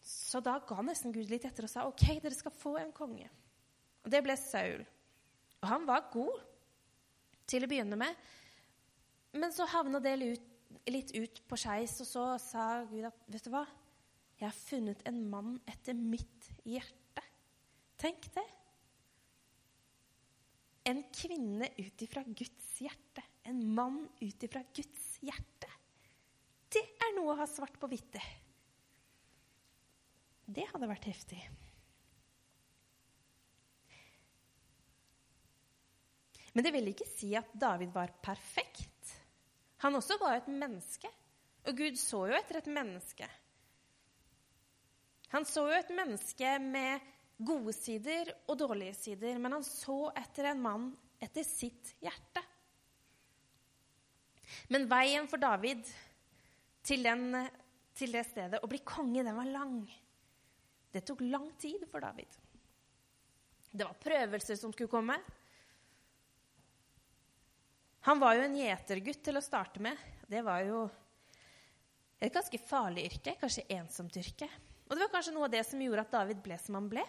Så 0.07 0.43
da 0.45 0.59
ga 0.63 0.83
nesten 0.85 1.15
Gud 1.15 1.31
litt 1.33 1.47
etter 1.49 1.67
og 1.67 1.73
sa 1.73 1.87
OK, 1.89 2.05
dere 2.23 2.37
skal 2.37 2.55
få 2.55 2.77
en 2.83 2.93
konge. 2.95 3.27
Og 4.05 4.13
det 4.13 4.21
ble 4.23 4.37
Saul. 4.39 4.85
Og 5.63 5.71
han 5.71 5.87
var 5.89 6.11
god 6.13 6.45
til 7.51 7.65
å 7.65 7.71
begynne 7.71 7.99
med. 7.99 8.15
Men 9.37 9.55
så 9.55 9.67
havna 9.69 10.01
det 10.03 10.15
litt, 10.21 11.11
ut 11.17 11.41
på 11.49 11.59
skeis, 11.59 11.97
og 12.05 12.09
så 12.09 12.27
sa 12.43 12.67
Gud 12.91 13.09
at 13.09 13.27
vet 13.33 13.49
du 13.49 13.51
hva? 13.55 13.65
Jeg 14.37 14.47
har 14.47 14.57
funnet 14.57 15.03
en 15.09 15.23
mann 15.33 15.57
etter 15.69 15.97
mitt 15.97 16.51
hjerte. 16.69 17.25
Tenk 17.99 18.29
det. 18.35 18.45
En 20.87 21.01
kvinne 21.11 21.71
ut 21.81 22.05
ifra 22.05 22.23
Guds 22.29 22.69
hjerte. 22.85 23.25
En 23.47 23.61
mann 23.75 24.01
ut 24.21 24.43
ifra 24.43 24.63
Guds 24.75 25.05
hjerte. 25.23 25.71
Det 26.73 26.83
er 26.83 27.15
noe 27.17 27.35
å 27.35 27.39
ha 27.39 27.47
svart 27.49 27.79
på 27.79 27.89
hvitt. 27.91 28.19
Det 30.47 30.67
hadde 30.73 30.91
vært 30.91 31.09
heftig. 31.09 31.39
Men 36.57 36.65
det 36.65 36.73
vil 36.73 36.89
ikke 36.89 37.07
si 37.09 37.35
at 37.37 37.51
David 37.53 37.91
var 37.93 38.15
perfekt. 38.25 39.11
Han 39.85 39.99
også 39.99 40.17
var 40.23 40.39
et 40.39 40.49
menneske. 40.49 41.11
Og 41.67 41.77
Gud 41.77 41.99
så 42.01 42.23
jo 42.31 42.37
etter 42.39 42.61
et 42.63 42.71
menneske. 42.71 43.27
Han 45.35 45.45
så 45.45 45.67
jo 45.69 45.75
et 45.77 45.91
menneske 45.93 46.53
med 46.63 47.13
gode 47.37 47.75
sider 47.77 48.31
og 48.47 48.57
dårlige 48.63 48.95
sider, 48.97 49.37
men 49.43 49.59
han 49.59 49.67
så 49.67 50.07
etter 50.17 50.53
en 50.53 50.63
mann 50.63 50.87
etter 51.21 51.45
sitt 51.45 51.93
hjerte. 52.01 52.46
Men 54.73 54.89
veien 54.91 55.29
for 55.31 55.41
David 55.43 55.85
til, 56.87 57.05
den, 57.07 57.31
til 57.95 58.15
det 58.15 58.25
stedet 58.27 58.63
å 58.63 58.71
bli 58.71 58.81
konge, 58.87 59.23
den 59.23 59.37
var 59.37 59.49
lang. 59.51 59.79
Det 60.91 61.05
tok 61.07 61.23
lang 61.27 61.49
tid 61.61 61.85
for 61.91 62.03
David. 62.03 62.39
Det 63.71 63.85
var 63.85 63.99
prøvelser 64.01 64.59
som 64.59 64.73
skulle 64.73 64.91
komme. 64.91 65.19
Han 68.07 68.23
var 68.23 68.39
jo 68.39 68.47
en 68.47 68.57
gjetergutt 68.57 69.25
til 69.27 69.39
å 69.39 69.45
starte 69.45 69.83
med. 69.83 69.99
Det 70.31 70.43
var 70.47 70.63
jo 70.67 70.87
et 72.23 72.33
ganske 72.33 72.59
farlig 72.63 73.09
yrke, 73.11 73.35
kanskje 73.41 73.67
ensomt 73.77 74.17
yrke. 74.17 74.49
Og 74.87 74.95
det 74.95 75.03
var 75.03 75.13
kanskje 75.17 75.35
noe 75.35 75.49
av 75.49 75.53
det 75.53 75.65
som 75.67 75.83
gjorde 75.83 76.07
at 76.07 76.15
David 76.15 76.43
ble 76.43 76.59
som 76.63 76.79
han 76.79 76.89
ble. 76.91 77.03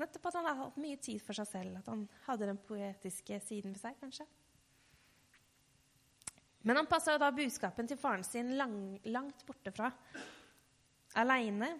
Nettopp 0.00 0.30
at 0.30 0.38
han 0.38 0.48
hadde 0.48 0.64
hatt 0.64 0.80
mye 0.80 1.00
tid 1.04 1.20
for 1.20 1.36
seg 1.36 1.48
selv, 1.50 1.76
at 1.76 1.90
han 1.92 2.06
hadde 2.24 2.48
den 2.48 2.60
poetiske 2.64 3.36
siden 3.44 3.76
ved 3.76 3.82
seg, 3.82 3.98
kanskje. 4.00 4.24
Men 6.62 6.76
han 6.76 6.86
passa 6.86 7.16
da 7.18 7.30
budskapen 7.32 7.88
til 7.88 7.96
faren 7.96 8.24
sin 8.24 8.52
lang, 8.58 8.98
langt 9.08 9.46
borte 9.48 9.72
fra. 9.72 9.88
Aleine. 11.16 11.72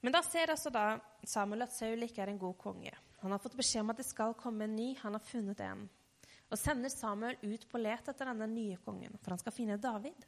Men 0.00 0.14
da 0.14 0.22
ser 0.22 0.48
altså 0.52 0.70
da 0.72 0.86
Samuel 1.26 1.66
at 1.66 1.74
Saul 1.74 2.04
ikke 2.06 2.22
er 2.22 2.30
en 2.32 2.38
god 2.40 2.54
konge. 2.60 2.92
Han 3.20 3.34
har 3.34 3.42
fått 3.42 3.56
beskjed 3.58 3.82
om 3.82 3.92
at 3.92 4.00
det 4.00 4.06
skal 4.06 4.36
komme 4.38 4.66
en 4.68 4.76
ny. 4.76 4.92
Han 5.02 5.16
har 5.16 5.24
funnet 5.24 5.60
en. 5.64 5.86
Og 6.48 6.60
sender 6.60 6.92
Samuel 6.92 7.36
ut 7.42 7.66
på 7.68 7.80
let 7.80 8.08
etter 8.08 8.30
denne 8.30 8.46
nye 8.50 8.78
kongen, 8.84 9.18
for 9.20 9.34
han 9.34 9.40
skal 9.40 9.54
finne 9.54 9.80
David. 9.80 10.26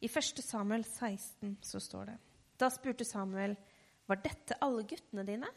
I 0.00 0.08
1. 0.08 0.40
Samuel 0.40 0.86
16 0.86 1.58
så 1.60 1.80
står 1.82 2.12
det 2.12 2.16
Da 2.56 2.70
spurte 2.72 3.04
Samuel, 3.04 3.56
var 4.08 4.22
dette 4.24 4.56
alle 4.64 4.86
guttene 4.88 5.26
dine? 5.26 5.50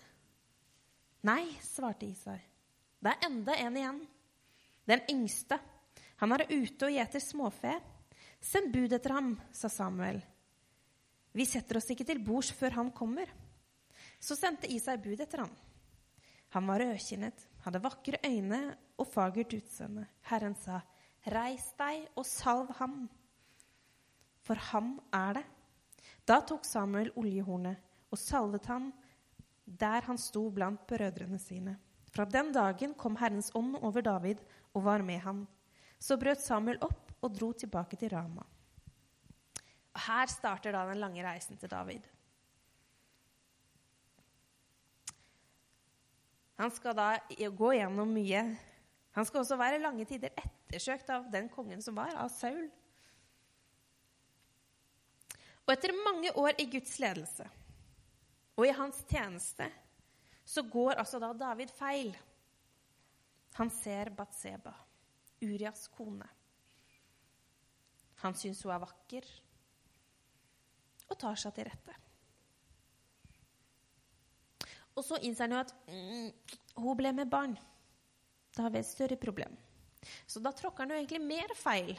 Nei, 1.24 1.46
svarte 1.64 2.06
Isar. 2.06 2.42
Det 3.00 3.14
er 3.14 3.26
enda 3.30 3.56
en 3.56 3.78
igjen. 3.80 4.02
Den 4.86 5.02
yngste. 5.12 5.58
Han 6.20 6.36
er 6.36 6.46
ute 6.52 6.90
og 6.90 6.94
gjeter 6.94 7.24
småfe. 7.24 7.74
Send 8.44 8.74
bud 8.76 8.92
etter 8.94 9.16
ham, 9.16 9.34
sa 9.56 9.72
Samuel. 9.72 10.20
Vi 11.34 11.46
setter 11.48 11.80
oss 11.80 11.90
ikke 11.90 12.06
til 12.06 12.22
bords 12.22 12.52
før 12.54 12.76
han 12.82 12.92
kommer. 12.96 13.32
Så 14.20 14.36
sendte 14.38 14.70
Isar 14.72 15.00
bud 15.02 15.24
etter 15.24 15.46
ham. 15.46 15.54
Han 16.54 16.68
var 16.70 16.84
rødkinnet, 16.84 17.48
hadde 17.66 17.82
vakre 17.82 18.20
øyne 18.26 18.62
og 18.98 19.08
fagert 19.10 19.56
utseende. 19.58 20.06
Herren 20.30 20.56
sa, 20.56 20.82
Reis 21.26 21.70
deg 21.80 22.10
og 22.20 22.26
salv 22.28 22.74
ham, 22.78 23.08
for 24.44 24.60
ham 24.72 24.98
er 25.16 25.40
det. 25.40 25.44
Da 26.28 26.42
tok 26.44 26.66
Samuel 26.68 27.14
oljehornet 27.20 27.80
og 28.12 28.20
salvet 28.20 28.68
ham 28.68 28.92
der 29.66 30.04
han 30.04 30.20
sto 30.20 30.50
blant 30.52 30.84
brødrene 30.88 31.40
sine. 31.40 31.78
Fra 32.14 32.26
den 32.30 32.52
dagen 32.54 32.94
kom 32.94 33.16
Herrens 33.18 33.50
ånd 33.56 33.78
over 33.80 34.04
David 34.04 34.44
og 34.74 34.84
var 34.86 35.02
med 35.02 35.24
ham. 35.24 35.46
Så 36.00 36.20
brøt 36.20 36.44
Samuel 36.44 36.82
opp 36.84 37.14
og 37.24 37.34
dro 37.34 37.54
tilbake 37.54 37.98
til 37.98 38.12
Rama. 38.12 38.44
Her 40.06 40.28
starter 40.28 40.76
da 40.76 40.84
den 40.90 41.00
lange 41.00 41.24
reisen 41.24 41.58
til 41.58 41.72
David. 41.72 42.04
Han 46.62 46.72
skal 46.72 46.96
da 46.98 47.10
gå 47.58 47.74
gjennom 47.74 48.12
mye. 48.14 48.44
Han 49.14 49.26
skal 49.26 49.42
også 49.42 49.58
være 49.58 49.82
lange 49.82 50.06
tider 50.10 50.34
ettersøkt 50.38 51.10
av 51.14 51.28
den 51.34 51.50
kongen 51.54 51.82
som 51.82 51.98
var, 51.98 52.14
av 52.18 52.32
Saul. 52.34 52.66
Og 55.64 55.74
etter 55.74 55.96
mange 55.96 56.34
år 56.40 56.60
i 56.60 56.68
Guds 56.70 56.98
ledelse 57.00 57.46
og 58.54 58.68
i 58.68 58.76
hans 58.76 59.00
tjeneste 59.10 59.70
så 60.46 60.66
går 60.68 61.00
altså 61.00 61.22
da 61.24 61.32
David 61.38 61.72
feil. 61.74 62.12
Han 63.58 63.70
ser 63.72 64.12
Batseba, 64.18 64.74
Urias 65.42 65.88
kone. 65.94 66.28
Han 68.24 68.36
syns 68.38 68.64
hun 68.66 68.74
er 68.76 68.84
vakker 68.84 69.30
og 71.10 71.20
tar 71.20 71.40
seg 71.40 71.56
til 71.56 71.68
rette. 71.70 72.03
Og 74.94 75.06
så 75.06 75.18
innser 75.26 75.48
han 75.48 75.56
jo 75.56 75.62
at 75.64 75.74
mm, 75.90 76.28
hun 76.84 76.98
ble 76.98 77.14
med 77.18 77.32
barn. 77.32 77.56
Da 78.54 78.68
har 78.68 78.74
vi 78.74 78.82
et 78.84 78.90
større 78.90 79.18
problem. 79.18 79.56
Så 80.28 80.42
da 80.44 80.52
tråkker 80.54 80.84
han 80.84 80.94
jo 80.94 81.00
egentlig 81.00 81.22
mer 81.26 81.54
feil. 81.58 81.96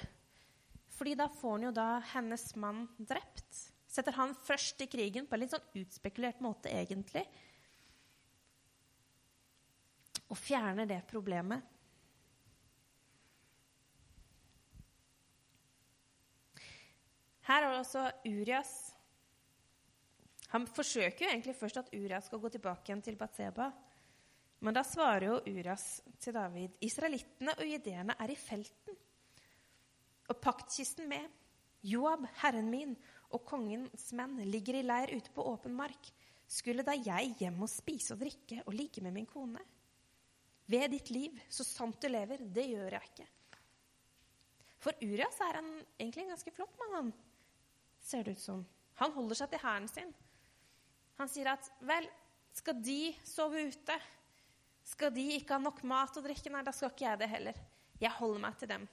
Fordi 0.95 1.17
da 1.19 1.27
får 1.33 1.57
han 1.57 1.69
jo 1.69 1.73
da 1.75 1.89
hennes 2.13 2.45
mann 2.61 2.85
drept. 2.99 3.65
Setter 3.91 4.15
han 4.19 4.35
først 4.47 4.83
i 4.85 4.91
krigen 4.91 5.27
på 5.27 5.37
en 5.37 5.43
litt 5.43 5.55
sånn 5.55 5.81
utspekulert 5.81 6.43
måte, 6.43 6.71
egentlig. 6.71 7.25
Og 10.31 10.39
fjerner 10.39 10.87
det 10.91 11.03
problemet. 11.11 11.63
Her 17.45 17.61
er 17.61 17.75
det 17.75 17.81
også 17.83 18.07
Urias 18.25 18.94
han 20.55 20.69
forsøker 20.71 21.25
jo 21.25 21.33
egentlig 21.33 21.57
først 21.59 21.81
at 21.81 21.89
Urias 21.97 22.29
skal 22.31 22.39
gå 22.39 22.49
tilbake 22.55 22.87
igjen 22.87 23.03
til 23.03 23.17
Batseba. 23.19 23.73
Men 24.63 24.77
da 24.77 24.85
svarer 24.87 25.27
jo 25.27 25.41
Urias 25.51 25.99
til 26.23 26.37
David 26.37 26.77
israelittene 26.87 27.57
og 27.59 27.67
jødeerne 27.67 28.15
er 28.23 28.31
i 28.31 28.39
felten. 28.39 29.01
Og 30.31 30.39
paktkisten 30.41 31.11
med. 31.11 31.27
Joab, 31.85 32.23
herren 32.41 32.71
min, 32.71 32.95
og 33.35 33.43
kongens 33.45 34.07
menn 34.17 34.39
ligger 34.47 34.79
i 34.79 34.85
leir 34.87 35.11
ute 35.19 35.35
på 35.35 35.45
åpen 35.51 35.75
mark. 35.77 36.07
Skulle 36.47 36.87
da 36.87 36.95
jeg 36.97 37.35
hjem 37.41 37.59
og 37.67 37.73
spise 37.73 38.15
og 38.15 38.23
drikke 38.23 38.63
og 38.63 38.77
ligge 38.79 39.03
med 39.03 39.13
min 39.19 39.29
kone? 39.29 39.61
Ved 40.71 40.87
ditt 40.95 41.11
liv, 41.11 41.43
så 41.51 41.67
sant 41.67 41.99
du 42.01 42.09
lever, 42.09 42.47
det 42.47 42.71
gjør 42.71 42.95
jeg 42.95 43.11
ikke. 43.11 43.27
For 44.81 45.03
Urias 45.03 45.43
er 45.45 45.59
han 45.59 45.71
egentlig 45.99 46.25
en 46.25 46.37
ganske 46.37 46.55
flott 46.55 46.79
mann, 46.95 47.11
ser 48.01 48.23
det 48.23 48.39
ut 48.39 48.47
som. 48.47 48.63
Han 49.03 49.13
holder 49.19 49.43
seg 49.43 49.51
til 49.51 49.65
hæren 49.67 49.91
sin. 49.91 50.15
Han 51.21 51.31
sier 51.31 51.53
at 51.53 51.69
vel, 51.87 52.07
skal 52.55 52.79
de 52.83 53.15
sove 53.27 53.63
ute? 53.71 53.97
Skal 54.85 55.15
de 55.15 55.25
ikke 55.39 55.57
ha 55.57 55.63
nok 55.63 55.81
mat 55.89 56.17
og 56.19 56.27
drikke? 56.27 56.53
Nei, 56.53 56.65
da 56.67 56.75
skal 56.75 56.93
ikke 56.93 57.07
jeg 57.07 57.23
det 57.23 57.31
heller. 57.31 57.61
Jeg 58.03 58.13
holder 58.19 58.43
meg 58.43 58.59
til 58.61 58.71
dem. 58.71 58.85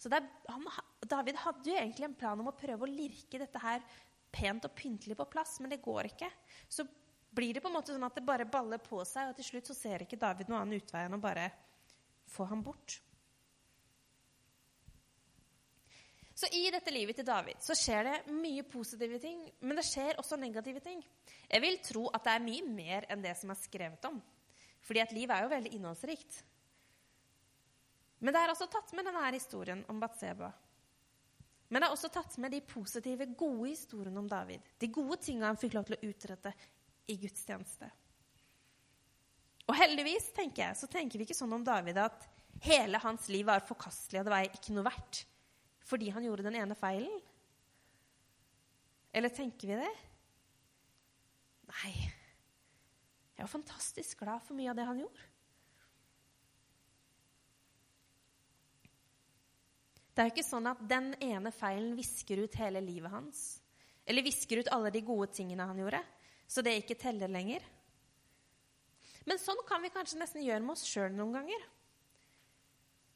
Så 0.00 0.12
er, 0.12 0.24
han, 0.48 0.68
David 1.08 1.40
hadde 1.42 1.72
jo 1.72 1.76
egentlig 1.76 2.06
en 2.06 2.16
plan 2.16 2.40
om 2.40 2.50
å 2.52 2.56
prøve 2.56 2.86
å 2.86 2.90
lirke 2.90 3.40
dette 3.40 3.60
her 3.62 3.82
pent 4.30 4.64
og 4.68 4.74
pyntelig 4.78 5.16
på 5.18 5.26
plass, 5.32 5.58
men 5.60 5.72
det 5.72 5.82
går 5.82 6.12
ikke. 6.12 6.28
Så 6.70 6.86
blir 7.34 7.56
det 7.56 7.62
på 7.64 7.70
en 7.70 7.76
måte 7.76 7.94
sånn 7.94 8.06
at 8.06 8.16
det 8.16 8.26
bare 8.26 8.48
baller 8.48 8.80
på 8.82 9.02
seg, 9.08 9.30
og 9.30 9.38
til 9.38 9.48
slutt 9.48 9.70
så 9.70 9.76
ser 9.76 10.04
ikke 10.04 10.18
David 10.20 10.50
noen 10.50 10.62
annen 10.62 10.80
utvei 10.80 11.04
enn 11.06 11.18
å 11.18 11.22
bare 11.22 11.48
få 12.30 12.46
ham 12.50 12.62
bort. 12.64 13.00
Så 16.40 16.48
i 16.56 16.70
dette 16.72 16.92
livet 16.94 17.18
til 17.18 17.26
David 17.28 17.58
så 17.60 17.74
skjer 17.76 18.06
det 18.06 18.32
mye 18.32 18.62
positive 18.64 19.18
ting, 19.20 19.42
men 19.60 19.76
det 19.76 19.84
skjer 19.84 20.16
også 20.20 20.38
negative 20.40 20.80
ting. 20.80 21.02
Jeg 21.50 21.60
vil 21.60 21.76
tro 21.84 22.06
at 22.16 22.24
det 22.24 22.32
er 22.32 22.44
mye 22.46 22.64
mer 22.64 23.06
enn 23.12 23.24
det 23.24 23.34
som 23.36 23.50
er 23.52 23.58
skrevet 23.60 24.06
om. 24.08 24.16
Fordi 24.86 25.02
at 25.02 25.12
livet 25.12 25.34
er 25.36 25.44
jo 25.44 25.50
veldig 25.52 25.72
innholdsrikt. 25.76 26.38
Men 28.24 28.32
det 28.32 28.40
er 28.40 28.52
også 28.52 28.70
tatt 28.72 28.94
med 28.96 29.04
denne 29.04 29.26
historien 29.34 29.82
om 29.92 30.00
Batseba. 30.00 30.48
Men 31.68 31.82
det 31.82 31.90
er 31.90 31.94
også 31.94 32.10
tatt 32.12 32.38
med 32.40 32.54
de 32.54 32.62
positive, 32.66 33.26
gode 33.38 33.68
historiene 33.74 34.22
om 34.22 34.28
David. 34.28 34.64
De 34.80 34.88
gode 34.90 35.18
tingene 35.20 35.50
han 35.50 35.60
fikk 35.60 35.76
lov 35.76 35.90
til 35.90 35.98
å 35.98 36.08
utrette 36.08 36.54
i 37.12 37.18
Guds 37.20 37.44
tjeneste. 37.44 37.90
Og 39.68 39.76
heldigvis 39.76 40.32
tenker 40.34 40.64
jeg, 40.64 40.78
så 40.80 40.88
tenker 40.90 41.20
vi 41.20 41.28
ikke 41.28 41.36
sånn 41.36 41.52
om 41.52 41.68
David 41.68 42.00
at 42.00 42.24
hele 42.64 42.98
hans 43.04 43.28
liv 43.28 43.44
var 43.46 43.62
forkastelig, 43.68 44.22
og 44.22 44.26
det 44.26 44.34
var 44.34 44.48
ikke 44.48 44.74
noe 44.74 44.88
verdt 44.88 45.20
fordi 45.90 46.12
han 46.14 46.24
gjorde 46.24 46.46
den 46.46 46.58
ene 46.60 46.76
feilen? 46.78 47.18
Eller 49.10 49.32
tenker 49.34 49.72
vi 49.72 49.80
det? 49.80 49.92
Nei. 51.70 51.94
Jeg 53.34 53.46
er 53.46 53.50
fantastisk 53.50 54.22
glad 54.22 54.42
for 54.44 54.58
mye 54.58 54.70
av 54.70 54.78
det 54.78 54.86
han 54.86 55.02
gjorde. 55.02 55.26
Det 60.10 60.22
er 60.22 60.28
jo 60.28 60.34
ikke 60.34 60.44
sånn 60.44 60.68
at 60.68 60.80
den 60.84 61.12
ene 61.24 61.50
feilen 61.54 61.94
visker 61.96 62.42
ut 62.44 62.56
hele 62.60 62.82
livet 62.84 63.12
hans. 63.12 63.42
Eller 64.04 64.26
visker 64.26 64.60
ut 64.60 64.70
alle 64.74 64.90
de 64.92 65.00
gode 65.06 65.30
tingene 65.32 65.64
han 65.64 65.78
gjorde, 65.80 66.00
så 66.50 66.62
det 66.66 66.74
ikke 66.80 66.98
teller 67.00 67.30
lenger. 67.30 67.64
Men 69.24 69.40
sånn 69.40 69.60
kan 69.68 69.80
vi 69.84 69.92
kanskje 69.94 70.18
nesten 70.20 70.44
gjøre 70.44 70.64
med 70.64 70.74
oss 70.74 70.84
sjøl 70.88 71.14
noen 71.14 71.38
ganger. 71.38 71.64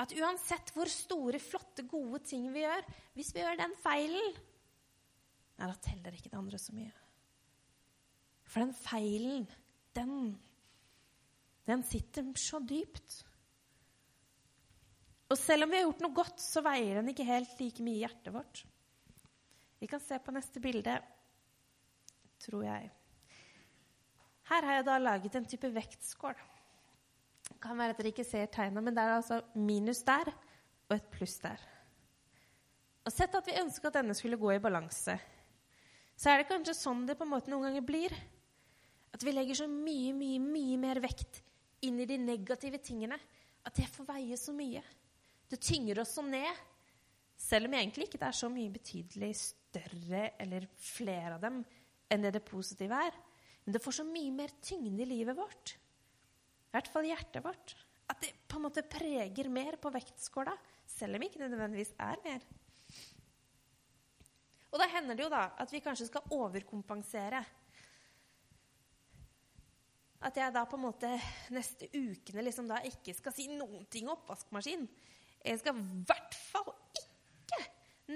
At 0.03 0.13
uansett 0.19 0.73
hvor 0.75 0.91
store, 0.91 1.39
flotte, 1.39 1.85
gode 1.87 2.21
ting 2.27 2.49
vi 2.55 2.65
gjør, 2.65 2.83
hvis 3.15 3.31
vi 3.35 3.45
gjør 3.45 3.61
den 3.61 3.75
feilen, 3.79 4.33
nei, 5.61 5.69
da 5.69 5.75
teller 5.85 6.17
ikke 6.17 6.33
det 6.33 6.41
andre 6.41 6.59
så 6.59 6.75
mye. 6.75 6.91
For 8.51 8.65
den 8.65 8.75
feilen, 8.75 9.47
den, 9.95 10.35
den 11.69 11.85
sitter 11.87 12.27
så 12.39 12.59
dypt. 12.63 13.21
Og 15.31 15.39
selv 15.41 15.67
om 15.67 15.73
vi 15.73 15.79
har 15.79 15.87
gjort 15.87 16.03
noe 16.05 16.17
godt, 16.19 16.43
så 16.43 16.63
veier 16.65 16.99
den 16.99 17.13
ikke 17.15 17.27
helt 17.27 17.55
like 17.63 17.87
mye 17.87 18.01
i 18.01 18.03
hjertet 18.03 18.35
vårt. 18.35 18.65
Vi 19.81 19.89
kan 19.91 20.03
se 20.03 20.19
på 20.23 20.35
neste 20.35 20.63
bilde, 20.63 20.99
tror 22.45 22.67
jeg. 22.67 22.91
Her 24.51 24.67
har 24.69 24.79
jeg 24.79 24.87
da 24.87 24.99
laget 25.01 25.39
en 25.39 25.49
type 25.49 25.71
vektskål. 25.73 26.37
Kan 27.65 27.79
være 27.81 27.95
at 27.95 28.01
dere 28.01 28.13
ikke 28.13 28.27
ser 28.29 28.51
tegna, 28.53 28.83
men 28.85 28.93
det 28.93 29.01
er 29.01 29.15
altså 29.17 29.41
minus 29.57 30.03
der 30.05 30.29
og 30.91 30.97
et 30.99 31.07
pluss 31.13 31.39
der. 31.41 31.61
Og 33.05 33.13
sett 33.13 33.33
at 33.37 33.47
vi 33.49 33.57
ønsker 33.61 33.89
at 33.89 33.97
denne 33.99 34.17
skulle 34.17 34.41
gå 34.41 34.53
i 34.53 34.61
balanse, 34.61 35.17
så 36.15 36.31
er 36.31 36.41
det 36.41 36.51
kanskje 36.51 36.77
sånn 36.77 37.07
det 37.09 37.17
på 37.19 37.27
en 37.27 37.33
måte 37.33 37.51
noen 37.53 37.69
ganger 37.69 37.85
blir. 37.85 38.13
At 39.15 39.25
vi 39.25 39.33
legger 39.33 39.59
så 39.63 39.67
mye, 39.71 40.13
mye, 40.17 40.41
mye 40.43 40.77
mer 40.81 41.01
vekt 41.03 41.41
inn 41.87 41.99
i 42.03 42.09
de 42.09 42.19
negative 42.21 42.81
tingene. 42.85 43.19
At 43.65 43.77
det 43.79 43.89
får 43.91 44.09
veie 44.09 44.39
så 44.39 44.55
mye. 44.55 44.83
Det 45.51 45.61
tynger 45.63 46.03
oss 46.03 46.15
så 46.19 46.25
ned. 46.27 46.63
Selv 47.41 47.69
om 47.69 47.77
egentlig 47.77 48.09
ikke 48.09 48.21
det 48.21 48.29
er 48.29 48.39
så 48.39 48.51
mye 48.53 48.73
betydelig 48.73 49.31
større 49.41 50.27
eller 50.41 50.69
flere 50.79 51.35
av 51.37 51.43
dem 51.43 51.63
enn 52.13 52.27
det 52.27 52.35
det 52.37 52.45
positive 52.47 53.01
er. 53.09 53.17
Men 53.65 53.77
det 53.77 53.83
får 53.83 53.99
så 53.99 54.07
mye 54.07 54.35
mer 54.35 54.55
tyngde 54.63 55.03
i 55.03 55.09
livet 55.09 55.37
vårt. 55.39 55.75
I 56.75 56.77
hvert 56.81 56.89
fall 56.91 57.07
hjertet 57.07 57.45
vårt. 57.45 57.77
At 58.11 58.19
det 58.19 58.33
på 58.51 58.59
en 58.59 58.65
måte 58.67 58.83
preger 58.83 59.47
mer 59.47 59.77
på 59.79 59.93
vektskåla, 59.95 60.51
selv 60.91 61.15
om 61.15 61.23
ikke 61.23 61.39
det 61.39 61.53
nødvendigvis 61.53 61.93
er 62.03 62.19
mer. 62.25 62.47
Og 64.75 64.81
da 64.83 64.89
hender 64.91 65.15
det 65.15 65.23
jo 65.23 65.31
da 65.31 65.45
at 65.63 65.71
vi 65.71 65.81
kanskje 65.85 66.09
skal 66.09 66.35
overkompensere. 66.35 67.45
At 70.27 70.41
jeg 70.41 70.57
da 70.57 70.65
på 70.67 70.75
en 70.75 70.83
måte 70.89 71.13
neste 71.55 71.87
ukene 71.95 72.43
liksom 72.43 72.67
da 72.67 72.81
ikke 72.91 73.15
skal 73.15 73.37
si 73.37 73.47
noen 73.55 73.87
ting 73.87 74.09
om 74.09 74.17
oppvaskmaskinen. 74.17 74.89
Jeg 75.47 75.61
skal 75.63 75.79
i 75.79 76.03
hvert 76.09 76.35
fall 76.51 76.73
ikke 76.99 77.61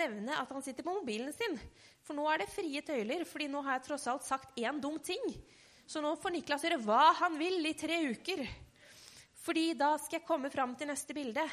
nevne 0.02 0.34
at 0.34 0.50
han 0.50 0.66
sitter 0.66 0.82
på 0.82 0.96
mobilen 0.98 1.30
sin. 1.36 1.54
For 2.02 2.18
nå 2.18 2.26
er 2.32 2.42
det 2.42 2.50
frie 2.50 2.82
tøyler, 2.82 3.22
fordi 3.22 3.46
nå 3.52 3.62
har 3.62 3.78
jeg 3.78 3.86
tross 3.86 4.10
alt 4.10 4.26
sagt 4.26 4.58
én 4.58 4.82
dum 4.82 4.98
ting. 4.98 5.30
Så 5.88 6.02
nå 6.04 6.11
får 6.21 6.35
Niklas 6.35 6.66
gjøre 6.66 6.83
hva 6.85 7.14
han 7.23 7.38
vil 7.40 7.64
i 7.64 7.73
tre 7.76 8.02
uker. 8.12 8.42
Fordi 9.40 9.71
da 9.78 9.95
skal 9.97 10.18
jeg 10.18 10.28
komme 10.28 10.50
fram 10.52 10.75
til 10.76 10.90
neste 10.90 11.16
bilde. 11.16 11.45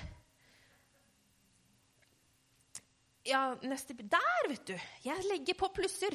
Ja, 3.26 3.56
neste 3.64 3.96
Der, 3.96 4.50
vet 4.52 4.68
du! 4.68 4.76
Jeg 5.06 5.24
legger 5.30 5.56
på 5.58 5.72
plusser 5.78 6.14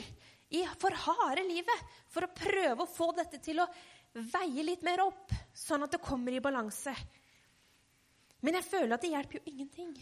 i 0.52 0.60
for 0.82 0.94
harde 1.06 1.46
livet 1.48 1.96
for 2.12 2.26
å 2.26 2.34
prøve 2.34 2.84
å 2.84 2.90
få 2.90 3.08
dette 3.16 3.40
til 3.42 3.62
å 3.62 3.68
veie 4.12 4.66
litt 4.66 4.84
mer 4.84 5.06
opp, 5.06 5.32
sånn 5.56 5.86
at 5.86 5.96
det 5.96 6.04
kommer 6.04 6.34
i 6.34 6.44
balanse. 6.44 6.92
Men 8.44 8.60
jeg 8.60 8.68
føler 8.68 8.94
at 8.98 9.04
det 9.04 9.14
hjelper 9.14 9.40
jo 9.40 9.52
ingenting. 9.54 9.96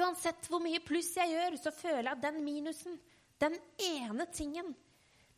Uansett 0.00 0.48
hvor 0.48 0.64
mye 0.64 0.80
pluss 0.84 1.12
jeg 1.18 1.36
gjør, 1.36 1.60
så 1.60 1.76
føler 1.76 2.06
jeg 2.06 2.16
at 2.16 2.24
den 2.24 2.44
minusen, 2.44 2.98
den 3.40 3.56
ene 3.84 4.32
tingen, 4.32 4.72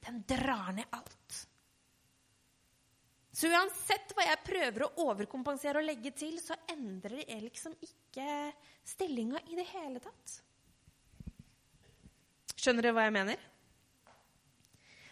den 0.07 0.23
drar 0.29 0.71
ned 0.77 0.87
alt. 0.95 1.47
Så 3.41 3.49
uansett 3.49 4.11
hva 4.13 4.27
jeg 4.27 4.45
prøver 4.45 4.83
å 4.85 5.07
overkompensere 5.07 5.81
og 5.81 5.87
legge 5.87 6.11
til, 6.13 6.35
så 6.43 6.59
endrer 6.69 7.23
det 7.23 7.39
liksom 7.41 7.73
ikke 7.81 8.27
stillinga 8.85 9.41
i 9.49 9.57
det 9.57 9.65
hele 9.71 10.03
tatt. 10.05 10.35
Skjønner 12.53 12.85
dere 12.85 12.97
hva 12.99 13.07
jeg 13.07 13.15
mener? 13.17 13.47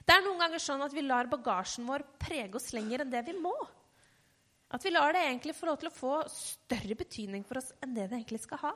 Det 0.05 0.13
er 0.13 0.27
noen 0.27 0.43
ganger 0.43 0.61
sånn 0.61 0.85
at 0.85 0.93
vi 0.93 1.07
lar 1.07 1.31
bagasjen 1.33 1.89
vår 1.89 2.05
prege 2.21 2.61
oss 2.61 2.69
lenger 2.77 3.07
enn 3.07 3.15
det 3.15 3.25
vi 3.31 3.37
må. 3.41 3.55
At 4.77 4.85
vi 4.85 4.93
lar 4.93 5.17
det 5.17 5.25
egentlig 5.25 5.57
få 5.57 5.71
lov 5.71 5.81
til 5.81 5.89
å 5.89 5.97
få 5.97 6.13
større 6.33 6.99
betydning 7.01 7.49
for 7.49 7.63
oss 7.63 7.73
enn 7.81 7.97
det 7.97 8.11
det 8.11 8.19
egentlig 8.19 8.43
skal 8.45 8.61
ha. 8.67 8.75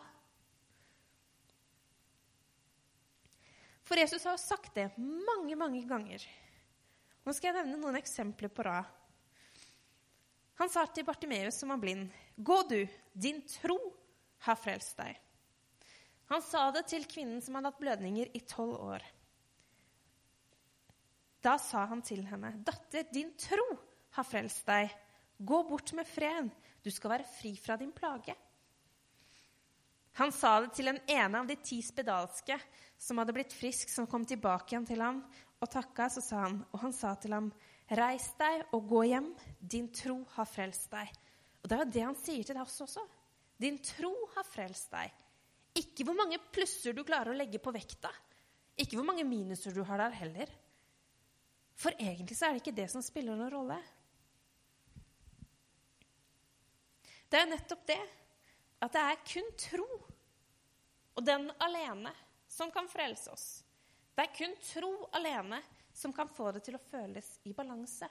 For 3.84 4.00
Jesus 4.00 4.24
har 4.24 4.38
jo 4.38 4.40
sagt 4.46 4.72
det 4.80 4.88
mange, 4.96 5.60
mange 5.60 5.84
ganger. 5.84 6.24
Nå 7.26 7.36
skal 7.36 7.50
jeg 7.50 7.60
nevne 7.60 7.84
noen 7.84 8.00
eksempler 8.00 8.48
på 8.48 8.64
rad. 8.64 8.88
Han 10.62 10.70
sa 10.70 10.84
til 10.86 11.02
Bartimeus, 11.02 11.56
som 11.58 11.72
var 11.74 11.80
blind, 11.82 12.06
'Gå 12.38 12.62
du, 12.68 12.86
din 13.18 13.42
tro 13.42 13.74
har 14.46 14.54
frelst 14.54 14.94
deg.' 14.96 15.18
Han 16.30 16.42
sa 16.42 16.70
det 16.70 16.84
til 16.86 17.02
kvinnen 17.04 17.42
som 17.42 17.56
hadde 17.58 17.72
hatt 17.72 17.80
blødninger 17.80 18.30
i 18.30 18.40
tolv 18.46 18.76
år. 18.78 19.02
Da 21.42 21.56
sa 21.58 21.82
han 21.90 22.02
til 22.02 22.22
henne, 22.30 22.62
'Datter, 22.62 23.10
din 23.10 23.34
tro 23.34 23.66
har 24.14 24.22
frelst 24.22 24.62
deg. 24.66 24.94
Gå 25.42 25.62
bort 25.66 25.92
med 25.98 26.06
fred. 26.06 26.50
Du 26.84 26.90
skal 26.90 27.10
være 27.10 27.26
fri 27.40 27.56
fra 27.56 27.76
din 27.76 27.90
plage.' 27.92 28.38
Han 30.14 30.30
sa 30.30 30.60
det 30.60 30.74
til 30.76 30.88
en 30.88 31.00
ene 31.08 31.38
av 31.40 31.46
de 31.46 31.56
ti 31.56 31.82
spedalske 31.82 32.60
som 32.98 33.18
hadde 33.18 33.32
blitt 33.32 33.52
frisk, 33.52 33.88
som 33.88 34.06
kom 34.06 34.24
tilbake 34.24 34.70
igjen 34.76 34.86
til 34.86 35.00
ham 35.00 35.24
og 35.58 35.70
takka. 35.70 36.08
Så 36.08 36.20
sa 36.20 36.44
han, 36.46 36.64
og 36.70 36.80
han 36.80 36.92
sa 36.92 37.14
til 37.14 37.32
ham, 37.32 37.52
'Reis 37.92 38.30
deg 38.38 38.72
og 38.72 38.86
gå 38.88 39.02
hjem. 39.10 39.32
Din 39.60 39.90
tro 39.92 40.22
har 40.36 40.48
frelst 40.48 40.90
deg.' 40.90 41.12
Og 41.62 41.68
Det 41.68 41.76
er 41.76 41.84
jo 41.84 41.92
det 41.94 42.04
han 42.06 42.18
sier 42.18 42.42
til 42.42 42.56
deg 42.56 42.62
også. 42.64 43.04
Din 43.60 43.78
tro 43.78 44.12
har 44.34 44.46
frelst 44.48 44.90
deg. 44.90 45.12
Ikke 45.78 46.04
hvor 46.04 46.16
mange 46.18 46.40
plusser 46.52 46.92
du 46.96 47.04
klarer 47.04 47.30
å 47.32 47.36
legge 47.36 47.60
på 47.62 47.72
vekta. 47.72 48.10
Ikke 48.76 48.96
hvor 48.98 49.06
mange 49.06 49.24
minuser 49.24 49.72
du 49.72 49.84
har 49.86 50.00
der 50.02 50.16
heller. 50.16 50.50
For 51.78 51.94
egentlig 51.98 52.36
så 52.36 52.48
er 52.48 52.56
det 52.56 52.62
ikke 52.64 52.80
det 52.80 52.88
som 52.90 53.04
spiller 53.04 53.36
noen 53.38 53.52
rolle. 53.52 53.78
Det 57.30 57.40
er 57.40 57.48
nettopp 57.48 57.86
det 57.88 58.02
at 58.82 58.92
det 58.92 59.02
er 59.06 59.20
kun 59.24 59.52
tro, 59.62 59.86
og 61.14 61.22
den 61.24 61.46
alene, 61.62 62.10
som 62.50 62.72
kan 62.74 62.88
frelse 62.90 63.30
oss. 63.30 63.46
Det 64.12 64.24
er 64.26 64.34
kun 64.36 64.56
tro 64.66 64.90
alene 65.16 65.60
som 66.02 66.12
kan 66.12 66.28
få 66.28 66.50
det 66.56 66.64
til 66.66 66.76
å 66.76 66.82
føles 66.82 67.28
i 67.46 67.54
balanse. 67.54 68.08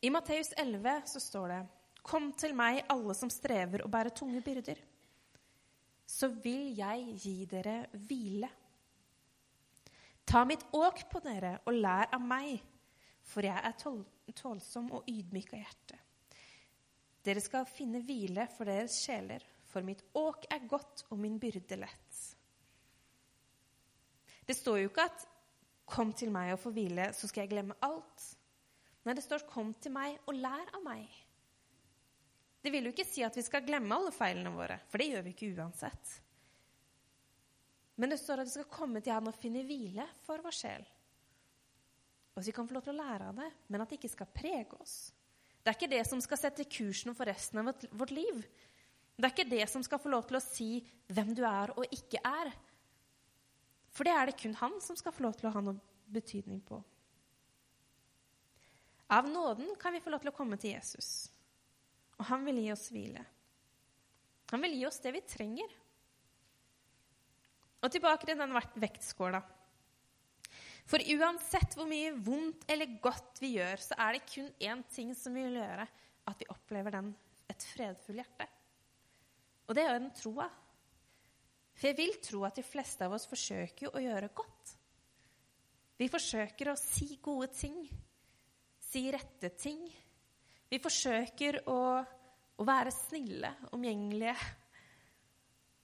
I 0.00 0.10
Matteus 0.12 0.52
11 0.56 1.02
så 1.12 1.20
står 1.20 1.48
det 1.52 1.62
Kom 2.06 2.28
til 2.38 2.52
meg, 2.54 2.84
alle 2.92 3.16
som 3.18 3.30
strever 3.32 3.82
og 3.82 3.90
bærer 3.90 4.14
tunge 4.14 4.38
byrder. 4.44 4.78
Så 6.06 6.28
vil 6.30 6.68
jeg 6.78 7.16
gi 7.18 7.34
dere 7.50 7.80
hvile. 8.06 8.50
Ta 10.26 10.44
mitt 10.46 10.62
åk 10.74 11.02
på 11.10 11.22
dere 11.24 11.56
og 11.66 11.74
lær 11.74 12.12
av 12.14 12.22
meg, 12.22 12.60
for 13.26 13.46
jeg 13.46 13.58
er 13.58 13.74
tål 13.80 14.04
tålsom 14.36 14.92
og 14.94 15.10
ydmyk 15.10 15.52
av 15.54 15.60
hjerte. 15.64 15.98
Dere 17.26 17.42
skal 17.42 17.66
finne 17.66 18.02
hvile 18.06 18.46
for 18.54 18.70
deres 18.70 19.00
sjeler, 19.02 19.42
for 19.76 19.84
mitt 19.84 20.00
åk 20.16 20.46
er 20.48 20.64
godt 20.64 21.04
og 21.10 21.20
min 21.20 21.36
byrde 21.40 21.76
lett. 21.76 22.20
Det 24.46 24.56
står 24.56 24.78
jo 24.80 24.88
ikke 24.88 25.04
at 25.04 25.26
'kom 25.86 26.12
til 26.12 26.30
meg 26.30 26.52
og 26.52 26.60
få 26.60 26.70
hvile, 26.70 27.12
så 27.12 27.28
skal 27.28 27.42
jeg 27.42 27.50
glemme 27.50 27.74
alt'. 27.82 28.36
Nei, 29.04 29.14
det 29.14 29.24
står 29.24 29.46
'kom 29.46 29.74
til 29.74 29.92
meg 29.92 30.18
og 30.26 30.34
lær 30.34 30.74
av 30.74 30.82
meg'. 30.82 31.22
Det 32.62 32.72
vil 32.72 32.84
jo 32.84 32.92
ikke 32.92 33.04
si 33.06 33.22
at 33.22 33.36
vi 33.36 33.42
skal 33.42 33.66
glemme 33.66 33.94
alle 33.94 34.10
feilene 34.10 34.50
våre, 34.50 34.80
for 34.88 34.98
det 34.98 35.10
gjør 35.10 35.22
vi 35.22 35.30
ikke 35.30 35.54
uansett. 35.58 36.20
Men 37.96 38.10
det 38.10 38.18
står 38.18 38.40
at 38.40 38.46
vi 38.46 38.50
skal 38.50 38.64
komme 38.64 39.00
til 39.00 39.12
Han 39.12 39.28
og 39.28 39.34
finne 39.34 39.62
hvile 39.62 40.08
for 40.22 40.38
vår 40.38 40.50
sjel. 40.50 40.86
Og 42.34 42.40
at 42.40 42.46
vi 42.46 42.52
kan 42.52 42.66
få 42.68 42.74
lov 42.74 42.82
til 42.82 42.94
å 42.94 43.02
lære 43.04 43.28
av 43.28 43.36
det, 43.36 43.52
men 43.68 43.80
at 43.80 43.88
det 43.88 43.98
ikke 43.98 44.14
skal 44.14 44.26
prege 44.26 44.80
oss. 44.80 45.12
Det 45.62 45.70
er 45.70 45.78
ikke 45.78 45.96
det 45.96 46.06
som 46.06 46.20
skal 46.20 46.38
sette 46.38 46.64
kursen 46.64 47.14
for 47.14 47.24
resten 47.26 47.58
av 47.58 47.72
vårt 47.90 48.10
liv. 48.10 48.44
Det 49.16 49.24
er 49.24 49.32
ikke 49.32 49.48
det 49.48 49.64
som 49.72 49.84
skal 49.84 50.00
få 50.00 50.12
lov 50.12 50.26
til 50.28 50.36
å 50.36 50.44
si 50.44 50.70
hvem 51.08 51.32
du 51.36 51.42
er 51.48 51.72
og 51.72 51.88
ikke 51.94 52.20
er. 52.20 52.50
For 53.96 54.04
det 54.04 54.12
er 54.12 54.28
det 54.28 54.36
kun 54.42 54.56
han 54.60 54.76
som 54.84 54.98
skal 54.98 55.14
få 55.16 55.24
lov 55.24 55.38
til 55.38 55.48
å 55.48 55.54
ha 55.54 55.62
noe 55.64 55.80
betydning 56.12 56.60
på. 56.66 56.82
Av 59.16 59.28
nåden 59.30 59.72
kan 59.80 59.94
vi 59.94 60.02
få 60.02 60.12
lov 60.12 60.20
til 60.20 60.32
å 60.32 60.36
komme 60.36 60.58
til 60.60 60.74
Jesus. 60.74 61.30
Og 62.18 62.26
han 62.28 62.44
vil 62.44 62.60
gi 62.60 62.70
oss 62.74 62.88
hvile. 62.92 63.22
Han 64.52 64.62
vil 64.62 64.76
gi 64.78 64.86
oss 64.88 65.00
det 65.02 65.12
vi 65.14 65.22
trenger. 65.24 65.76
Og 67.82 67.92
tilbake 67.92 68.26
til 68.28 68.38
den 68.38 68.54
vektskåla. 68.82 69.40
For 70.86 71.02
uansett 71.16 71.74
hvor 71.74 71.88
mye 71.90 72.12
vondt 72.14 72.66
eller 72.70 72.98
godt 73.02 73.40
vi 73.42 73.56
gjør, 73.56 73.80
så 73.82 73.96
er 74.04 74.16
det 74.16 74.28
kun 74.28 74.50
én 74.62 74.84
ting 74.92 75.14
som 75.18 75.34
vil 75.34 75.58
gjøre 75.58 75.86
at 76.26 76.42
vi 76.42 76.50
opplever 76.50 76.94
den, 76.94 77.10
et 77.50 77.66
fredfullt 77.72 78.22
hjerte. 78.22 78.46
Og 79.66 79.74
det 79.74 79.84
er 79.84 79.92
jo 79.92 80.00
den 80.00 80.14
troa. 80.14 80.46
For 81.76 81.90
jeg 81.90 81.98
vil 81.98 82.16
tro 82.24 82.42
at 82.48 82.56
de 82.56 82.64
fleste 82.64 83.04
av 83.04 83.14
oss 83.16 83.26
forsøker 83.28 83.92
å 83.92 84.02
gjøre 84.02 84.32
godt. 84.36 84.74
Vi 85.96 86.08
forsøker 86.12 86.70
å 86.70 86.78
si 86.78 87.16
gode 87.24 87.48
ting, 87.56 87.78
si 88.80 89.06
rette 89.12 89.52
ting, 89.56 89.86
Vi 90.66 90.80
forsøker 90.82 91.60
å, 91.70 91.80
å 92.58 92.64
være 92.66 92.90
snille, 92.90 93.52
omgjengelige 93.76 94.34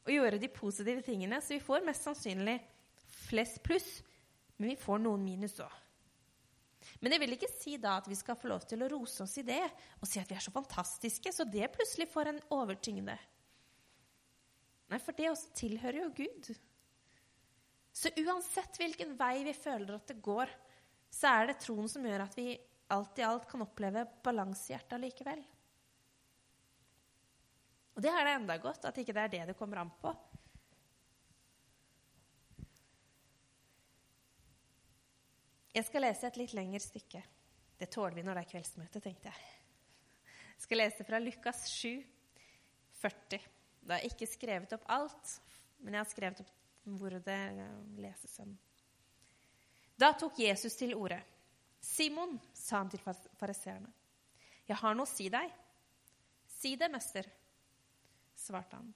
og 0.02 0.10
gjøre 0.10 0.40
de 0.42 0.48
positive 0.50 1.04
tingene, 1.06 1.38
så 1.38 1.54
vi 1.54 1.62
får 1.62 1.84
mest 1.86 2.08
sannsynlig 2.08 2.56
flest 3.28 3.60
pluss, 3.62 4.00
men 4.58 4.72
vi 4.72 4.80
får 4.80 4.98
noen 5.04 5.22
minus 5.22 5.60
òg. 5.62 5.76
Men 6.98 7.14
det 7.14 7.20
vil 7.22 7.36
ikke 7.36 7.50
si 7.52 7.76
da 7.78 7.94
at 8.00 8.08
vi 8.10 8.18
skal 8.18 8.34
få 8.38 8.50
lov 8.50 8.64
til 8.66 8.82
å 8.82 8.88
rose 8.90 9.22
oss 9.22 9.36
i 9.38 9.46
det 9.46 9.62
og 10.00 10.08
si 10.10 10.18
at 10.18 10.26
vi 10.26 10.34
er 10.34 10.42
så 10.42 10.50
fantastiske, 10.54 11.30
så 11.30 11.46
det 11.46 11.70
plutselig 11.76 12.08
får 12.10 12.32
en 12.32 12.42
overtyngde. 12.58 13.14
Nei, 14.92 15.00
for 15.00 15.16
det 15.16 15.30
også 15.30 15.54
tilhører 15.56 16.02
jo 16.02 16.10
Gud. 16.18 16.50
Så 17.96 18.10
uansett 18.20 18.76
hvilken 18.76 19.14
vei 19.16 19.38
vi 19.46 19.54
føler 19.56 19.94
at 19.96 20.10
det 20.10 20.18
går, 20.24 20.50
så 21.12 21.30
er 21.32 21.48
det 21.48 21.62
troen 21.62 21.88
som 21.88 22.04
gjør 22.04 22.26
at 22.26 22.36
vi 22.36 22.50
alt 22.92 23.20
i 23.20 23.24
alt 23.24 23.46
kan 23.48 23.64
oppleve 23.64 24.04
balanse 24.24 24.68
i 24.68 24.74
hjertet 24.74 25.00
likevel. 25.00 25.40
Og 27.96 28.04
det 28.04 28.12
er 28.12 28.28
det 28.28 28.34
enda 28.36 28.58
godt 28.60 28.84
at 28.88 29.00
ikke 29.00 29.14
det 29.16 29.24
er 29.24 29.32
det 29.32 29.46
det 29.52 29.56
kommer 29.56 29.80
an 29.80 29.94
på. 30.02 30.12
Jeg 35.72 35.88
skal 35.88 36.04
lese 36.04 36.28
et 36.28 36.36
litt 36.36 36.52
lengre 36.56 36.82
stykke. 36.84 37.24
Det 37.80 37.88
tåler 37.92 38.18
vi 38.18 38.26
når 38.26 38.36
det 38.36 38.44
er 38.44 38.52
kveldsmøte, 38.52 39.00
tenkte 39.00 39.32
jeg. 39.32 39.50
Jeg 40.52 40.66
skal 40.66 40.82
lese 40.82 41.08
fra 41.08 41.20
Lukas 41.20 41.64
7, 41.72 41.96
40. 43.00 43.40
Det 43.82 43.98
er 43.98 44.06
ikke 44.06 44.28
skrevet 44.30 44.74
opp 44.76 44.84
alt, 44.94 45.36
men 45.82 45.96
jeg 45.96 46.04
har 46.04 46.10
skrevet 46.10 46.42
opp 46.44 46.52
hvor 46.98 47.14
det 47.26 47.40
leses 48.02 48.38
hen. 48.42 48.54
Da 49.98 50.12
tok 50.18 50.38
Jesus 50.42 50.74
til 50.78 50.94
orde. 50.98 51.20
Simon, 51.82 52.38
sa 52.54 52.78
han 52.78 52.90
til 52.90 53.02
fariseerne, 53.02 53.90
jeg 54.68 54.78
har 54.78 54.94
noe 54.94 55.08
å 55.08 55.10
si 55.10 55.26
deg. 55.30 55.50
Si 56.46 56.76
det, 56.78 56.88
mester, 56.92 57.26
svarte 58.38 58.78
han. 58.78 58.92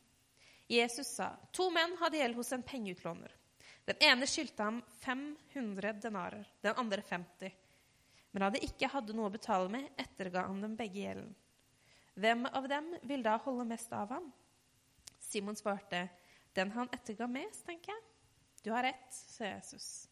Jesus 0.70 1.10
sa, 1.18 1.32
to 1.54 1.66
menn 1.74 1.96
hadde 2.00 2.20
gjeld 2.20 2.38
hos 2.38 2.52
en 2.54 2.64
pengeutlåner. 2.66 3.34
Den 3.86 4.00
ene 4.02 4.26
skyldte 4.30 4.66
ham 4.66 4.78
500 5.02 5.98
denarer, 6.02 6.46
den 6.62 6.78
andre 6.78 7.02
50. 7.06 7.52
Men 8.34 8.44
da 8.44 8.50
de 8.54 8.62
ikke 8.66 8.90
hadde 8.90 9.14
noe 9.14 9.28
å 9.30 9.34
betale 9.34 9.70
med, 9.70 9.90
etterga 9.98 10.46
han 10.48 10.62
dem 10.62 10.74
begge 10.78 11.04
gjelden. 11.04 11.34
Hvem 12.16 12.46
av 12.48 12.66
dem 12.70 12.88
vil 13.06 13.22
da 13.26 13.36
holde 13.44 13.66
mest 13.68 13.92
av 13.94 14.14
ham? 14.14 14.26
Simon 15.26 15.56
svarte, 15.58 16.08
'Den 16.54 16.70
han 16.70 16.88
etterga 16.92 17.26
mest', 17.26 17.66
tenker 17.66 17.92
jeg. 17.92 18.02
'Du 18.62 18.70
har 18.70 18.82
rett', 18.86 19.12
sa 19.12 19.44
Jesus. 19.44 20.08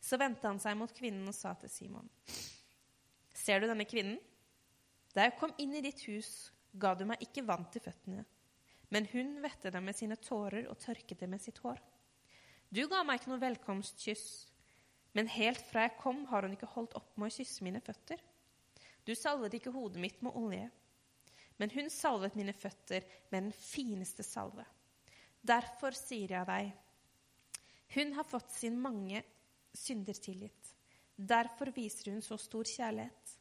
Så 0.00 0.18
vendte 0.18 0.46
han 0.46 0.60
seg 0.62 0.76
mot 0.76 0.92
kvinnen 0.94 1.26
og 1.28 1.34
sa 1.34 1.54
til 1.54 1.70
Simon, 1.70 2.08
'Ser 3.34 3.60
du 3.60 3.66
denne 3.66 3.84
kvinnen? 3.84 4.18
Da 5.14 5.26
jeg 5.26 5.38
kom 5.38 5.52
inn 5.58 5.74
i 5.74 5.80
ditt 5.80 6.00
hus, 6.06 6.52
ga 6.78 6.94
du 6.94 7.04
meg 7.04 7.20
ikke 7.20 7.46
vann 7.46 7.66
til 7.72 7.82
føttene.' 7.82 8.24
Men 8.88 9.06
hun 9.10 9.42
vette 9.42 9.70
dem 9.70 9.82
med 9.82 9.96
sine 9.98 10.16
tårer 10.16 10.68
og 10.70 10.78
tørket 10.78 11.18
dem 11.20 11.30
med 11.30 11.42
sitt 11.42 11.58
hår. 11.58 11.80
Du 12.70 12.86
ga 12.86 13.02
meg 13.02 13.18
ikke 13.18 13.32
noe 13.32 13.42
velkomstkyss, 13.42 14.46
men 15.12 15.26
helt 15.32 15.62
fra 15.70 15.86
jeg 15.86 15.96
kom, 15.98 16.24
har 16.30 16.46
hun 16.46 16.54
ikke 16.54 16.70
holdt 16.70 16.94
opp 16.94 17.16
med 17.16 17.26
å 17.26 17.34
kysse 17.34 17.64
mine 17.64 17.80
føtter. 17.80 18.20
Du 19.06 19.14
salvet 19.14 19.54
ikke 19.58 19.72
hodet 19.74 20.02
mitt 20.02 20.22
med 20.22 20.34
olje, 20.38 20.70
men 21.56 21.72
hun 21.72 21.88
salvet 21.92 22.36
mine 22.36 22.52
føtter 22.56 23.06
med 23.30 23.48
den 23.48 23.54
fineste 23.56 24.24
salve. 24.26 24.64
Derfor 25.46 25.96
sier 25.96 26.34
jeg 26.36 26.48
deg, 26.48 26.72
hun 27.96 28.12
har 28.16 28.26
fått 28.26 28.50
sin 28.52 28.76
mange 28.82 29.22
synder 29.76 30.18
tilgitt. 30.20 30.72
Derfor 31.16 31.70
viser 31.72 32.12
hun 32.12 32.22
så 32.24 32.36
stor 32.40 32.66
kjærlighet. 32.68 33.32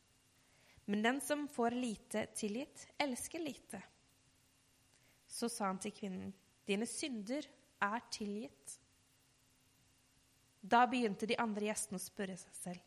Men 0.85 1.01
den 1.01 1.19
som 1.21 1.47
får 1.49 1.75
lite 1.75 2.27
tilgitt, 2.37 2.85
elsker 3.01 3.41
lite. 3.41 3.81
Så 5.27 5.49
sa 5.49 5.71
han 5.71 5.81
til 5.81 5.95
kvinnen, 5.95 6.31
dine 6.65 6.85
synder 6.87 7.47
er 7.83 8.05
tilgitt. 8.13 8.77
Da 10.61 10.85
begynte 10.89 11.27
de 11.29 11.37
andre 11.41 11.67
gjestene 11.67 11.99
å 11.99 12.05
spørre 12.05 12.37
seg 12.39 12.55
selv, 12.57 12.85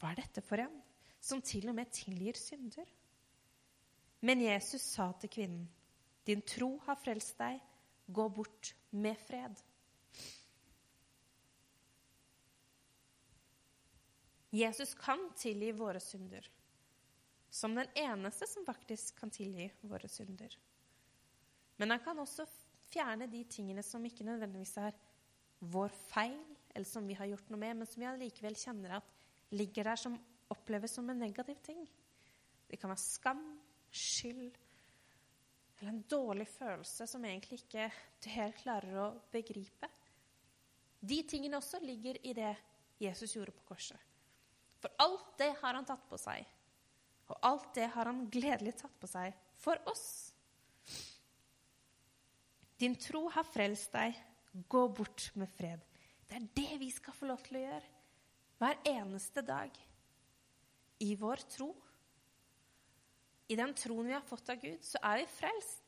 hva 0.00 0.10
er 0.10 0.24
dette 0.24 0.42
for 0.44 0.60
en 0.60 0.74
som 1.24 1.40
til 1.44 1.70
og 1.70 1.76
med 1.78 1.92
tilgir 1.94 2.36
synder? 2.36 2.88
Men 4.24 4.40
Jesus 4.40 4.82
sa 4.82 5.10
til 5.20 5.30
kvinnen, 5.30 5.68
'Din 6.24 6.42
tro 6.42 6.78
har 6.86 6.96
frelst 6.96 7.36
deg. 7.38 7.60
Gå 8.08 8.28
bort 8.28 8.74
med 8.90 9.16
fred.' 9.20 9.62
Jesus 14.54 14.94
kan 14.94 15.32
tilgi 15.36 15.72
våre 15.74 16.00
synder, 16.00 16.46
som 17.50 17.74
den 17.74 17.88
eneste 17.98 18.46
som 18.46 18.64
faktisk 18.64 19.16
kan 19.18 19.30
tilgi 19.30 19.66
våre 19.82 20.08
synder. 20.08 20.54
Men 21.76 21.90
han 21.90 22.00
kan 22.04 22.18
også 22.18 22.46
fjerne 22.92 23.26
de 23.26 23.42
tingene 23.50 23.82
som 23.82 24.04
ikke 24.06 24.24
nødvendigvis 24.24 24.76
er 24.78 24.94
vår 25.58 25.88
feil, 25.88 26.38
eller 26.70 26.86
som 26.86 27.06
vi 27.08 27.16
har 27.18 27.26
gjort 27.26 27.50
noe 27.50 27.58
med, 27.58 27.76
men 27.80 27.86
som 27.90 28.00
vi 28.00 28.06
allikevel 28.06 28.54
kjenner 28.54 28.96
at 29.00 29.10
ligger 29.50 29.90
der 29.90 29.96
som 29.96 30.16
oppleves 30.54 30.94
som 30.94 31.10
en 31.10 31.18
negativ 31.18 31.58
ting. 31.66 31.82
Det 32.70 32.78
kan 32.78 32.92
være 32.92 33.02
skam, 33.02 33.42
skyld 33.94 34.56
eller 35.78 35.90
en 35.90 36.04
dårlig 36.08 36.46
følelse 36.48 37.06
som 37.10 37.24
egentlig 37.26 37.60
ikke 37.64 37.90
du 38.22 38.30
helt 38.32 38.56
klarer 38.62 38.98
å 39.02 39.06
begripe. 39.32 39.90
De 41.04 41.18
tingene 41.28 41.58
også 41.58 41.80
ligger 41.82 42.16
i 42.24 42.32
det 42.36 42.54
Jesus 43.02 43.34
gjorde 43.36 43.52
på 43.52 43.66
korset. 43.74 43.98
For 44.80 44.92
alt 45.02 45.34
det 45.40 45.50
har 45.60 45.76
han 45.76 45.86
tatt 45.88 46.06
på 46.08 46.18
seg. 46.20 46.44
Og 47.28 47.36
alt 47.48 47.70
det 47.76 47.88
har 47.92 48.08
han 48.08 48.26
gledelig 48.32 48.76
tatt 48.80 48.94
på 49.00 49.08
seg 49.08 49.34
for 49.60 49.80
oss. 49.90 50.06
Din 52.80 52.96
tro 53.00 53.26
har 53.32 53.46
frelst 53.48 53.92
deg. 53.92 54.16
Gå 54.70 54.86
bort 54.94 55.30
med 55.40 55.50
fred. 55.52 55.80
Det 56.28 56.38
er 56.38 56.48
det 56.56 56.80
vi 56.80 56.90
skal 56.94 57.16
få 57.16 57.28
lov 57.28 57.42
til 57.44 57.58
å 57.58 57.64
gjøre 57.64 57.92
hver 58.60 58.80
eneste 58.88 59.42
dag. 59.44 59.72
I 61.04 61.12
vår 61.20 61.44
tro 61.52 61.72
i 63.48 63.56
den 63.56 63.74
troen 63.76 64.08
vi 64.08 64.16
har 64.16 64.24
fått 64.24 64.48
av 64.48 64.60
Gud, 64.62 64.80
så 64.84 65.00
er 65.04 65.20
vi 65.20 65.30
frelst. 65.30 65.80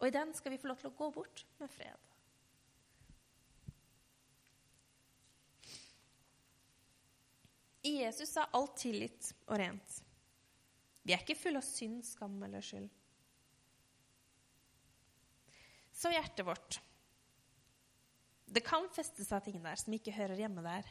Og 0.00 0.08
i 0.08 0.14
den 0.14 0.32
skal 0.34 0.52
vi 0.52 0.60
få 0.60 0.68
lov 0.68 0.80
til 0.80 0.90
å 0.90 0.96
gå 0.98 1.10
bort 1.14 1.44
med 1.60 1.70
fred. 1.72 2.08
I 7.82 7.96
Jesus 8.04 8.36
er 8.38 8.50
alt 8.54 8.76
tilgitt 8.78 9.32
og 9.48 9.58
rent. 9.58 9.94
Vi 11.02 11.14
er 11.14 11.22
ikke 11.22 11.38
fulle 11.38 11.58
av 11.58 11.66
synd, 11.66 12.04
skam 12.06 12.36
eller 12.46 12.62
skyld. 12.62 12.90
Så 16.02 16.10
hjertet 16.10 16.46
vårt. 16.46 16.78
Det 18.46 18.62
kan 18.66 18.86
feste 18.94 19.24
seg 19.26 19.46
ting 19.46 19.58
der 19.62 19.78
som 19.80 19.94
ikke 19.96 20.14
hører 20.14 20.38
hjemme 20.38 20.62
der. 20.66 20.86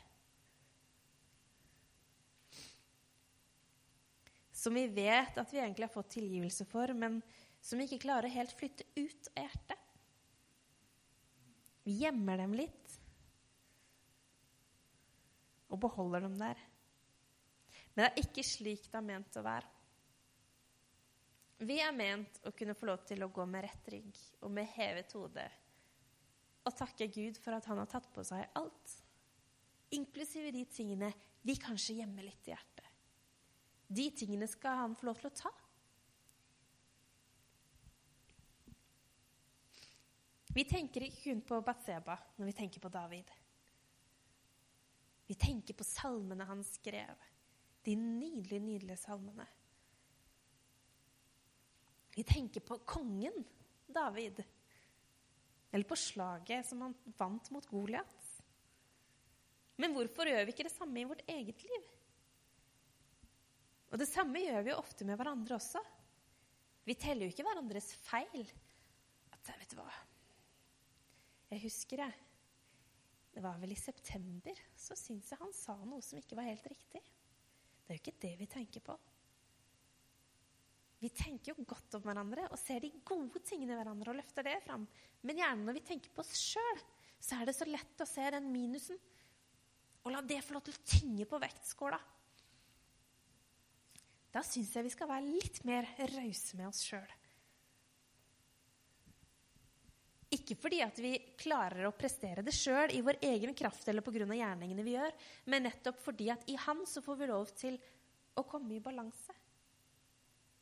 Som 4.62 4.76
vi 4.78 4.86
vet 4.93 5.38
at 5.41 5.54
vi 5.54 5.58
egentlig 5.58 5.88
har 5.88 5.93
fått 5.93 6.13
tilgivelse 6.13 6.67
for, 6.69 6.93
men 6.93 7.17
som 7.62 7.80
vi 7.80 7.88
ikke 7.88 8.04
klarer 8.06 8.30
helt 8.30 8.54
flytte 8.54 8.86
ut 8.93 9.30
av 9.34 9.47
hjertet. 9.47 9.88
Vi 11.82 11.95
gjemmer 12.04 12.38
dem 12.38 12.54
litt 12.54 12.97
og 15.71 15.80
beholder 15.82 16.28
dem 16.28 16.36
der. 16.38 16.60
Men 17.95 18.04
det 18.04 18.10
er 18.12 18.21
ikke 18.21 18.45
slik 18.45 18.86
det 18.91 19.00
er 19.00 19.08
ment 19.08 19.39
å 19.39 19.45
være. 19.45 19.71
Vi 21.62 21.80
er 21.82 21.93
ment 21.93 22.38
å 22.45 22.54
kunne 22.58 22.78
få 22.78 22.89
lov 22.89 23.02
til 23.10 23.26
å 23.26 23.32
gå 23.34 23.45
med 23.50 23.65
rett 23.65 23.89
rygg 23.93 24.21
og 24.41 24.54
med 24.54 24.69
hevet 24.76 25.17
hode 25.17 25.47
og 26.62 26.78
takke 26.78 27.10
Gud 27.10 27.39
for 27.41 27.58
at 27.58 27.65
han 27.69 27.82
har 27.82 27.89
tatt 27.89 28.12
på 28.13 28.21
seg 28.26 28.45
alt, 28.58 28.95
inklusive 29.97 30.54
de 30.54 30.62
tingene 30.69 31.10
vi 31.41 31.58
kanskje 31.58 31.97
gjemmer 31.97 32.28
litt 32.30 32.45
i 32.45 32.54
hjertet. 32.54 32.90
De 33.91 34.08
tingene 34.15 34.47
skal 34.47 34.77
han 34.86 34.95
få 34.95 35.10
lov 35.10 35.19
til 35.19 35.27
å 35.27 35.36
ta. 35.36 35.51
Vi 40.51 40.63
tenker 40.67 41.04
ikke 41.06 41.23
kun 41.25 41.43
på 41.47 41.60
Batseba 41.63 42.17
når 42.38 42.49
vi 42.49 42.56
tenker 42.56 42.84
på 42.84 42.91
David. 42.91 43.30
Vi 45.27 45.36
tenker 45.39 45.75
på 45.80 45.88
salmene 45.88 46.47
han 46.47 46.63
skrev, 46.67 47.19
de 47.88 47.95
nydelige, 47.95 48.60
nydelige 48.60 48.99
salmene. 48.99 49.45
Vi 52.12 52.25
tenker 52.27 52.63
på 52.67 52.82
kongen 52.84 53.45
David, 53.88 54.41
eller 55.71 55.88
på 55.88 55.95
slaget 55.95 56.67
som 56.67 56.84
han 56.84 56.95
vant 57.15 57.47
mot 57.56 57.67
Goliat. 57.71 58.27
Men 59.80 59.95
hvorfor 59.95 60.27
gjør 60.27 60.43
vi 60.43 60.56
ikke 60.56 60.67
det 60.67 60.75
samme 60.75 60.99
i 60.99 61.08
vårt 61.08 61.23
eget 61.32 61.63
liv? 61.63 61.88
Og 63.91 63.99
det 63.99 64.08
samme 64.08 64.39
gjør 64.39 64.63
vi 64.63 64.71
jo 64.71 64.80
ofte 64.80 65.08
med 65.08 65.19
hverandre 65.19 65.58
også. 65.58 65.82
Vi 66.88 66.95
teller 66.97 67.27
jo 67.27 67.34
ikke 67.34 67.45
hverandres 67.45 67.91
feil. 68.08 68.45
At, 69.36 69.54
vet 69.60 69.73
du 69.73 69.80
hva 69.80 69.89
Jeg 71.51 71.65
husker 71.65 72.06
det. 72.06 72.12
Det 73.32 73.43
var 73.43 73.60
vel 73.60 73.75
i 73.75 73.80
september. 73.80 74.63
Så 74.75 74.95
syns 74.99 75.32
jeg 75.32 75.39
han 75.41 75.54
sa 75.56 75.75
noe 75.84 76.04
som 76.04 76.19
ikke 76.19 76.39
var 76.39 76.47
helt 76.47 76.67
riktig. 76.71 77.01
Det 77.01 77.91
er 77.91 77.99
jo 77.99 78.04
ikke 78.04 78.21
det 78.23 78.36
vi 78.39 78.47
tenker 78.51 78.84
på. 78.86 78.95
Vi 81.01 81.10
tenker 81.17 81.51
jo 81.51 81.65
godt 81.65 81.97
om 81.97 82.04
hverandre 82.06 82.45
og 82.54 82.60
ser 82.62 82.84
de 82.84 82.91
gode 83.04 83.41
tingene 83.43 83.73
i 83.73 83.77
hverandre 83.80 84.13
og 84.13 84.19
løfter 84.19 84.45
det 84.45 84.60
fram. 84.63 84.84
Men 85.25 85.39
gjerne 85.41 85.65
når 85.65 85.80
vi 85.80 85.88
tenker 85.88 86.13
på 86.13 86.21
oss 86.21 86.36
sjøl, 86.38 86.84
så 87.21 87.39
er 87.39 87.49
det 87.49 87.56
så 87.58 87.67
lett 87.67 88.04
å 88.04 88.08
se 88.10 88.27
den 88.34 88.47
minusen 88.54 88.99
og 90.01 90.13
la 90.13 90.21
det 90.25 90.39
få 90.45 90.56
lov 90.56 90.63
til 90.65 90.77
å 90.77 90.86
tynge 90.88 91.27
på 91.30 91.39
vektskåla. 91.41 91.97
Da 94.32 94.44
syns 94.48 94.72
jeg 94.76 94.88
vi 94.88 94.94
skal 94.94 95.10
være 95.12 95.28
litt 95.28 95.60
mer 95.67 95.88
rause 96.13 96.58
med 96.60 96.70
oss 96.70 96.86
sjøl. 96.88 97.17
Ikke 100.32 100.56
fordi 100.56 100.80
at 100.80 101.00
vi 101.04 101.17
klarer 101.36 101.89
å 101.89 101.96
prestere 101.96 102.44
det 102.46 102.54
sjøl 102.56 102.94
i 102.96 103.02
vår 103.04 103.20
egen 103.28 103.52
kraft 103.58 103.89
eller 103.91 104.04
pga. 104.06 104.24
gjerningene 104.24 104.86
vi 104.88 104.96
gjør, 104.96 105.12
men 105.52 105.67
nettopp 105.67 106.00
fordi 106.00 106.30
at 106.32 106.48
i 106.48 106.56
Han 106.56 106.86
så 106.88 107.04
får 107.04 107.20
vi 107.20 107.28
lov 107.28 107.52
til 107.52 107.76
å 108.39 108.46
komme 108.48 108.78
i 108.78 108.80
balanse. 108.84 109.36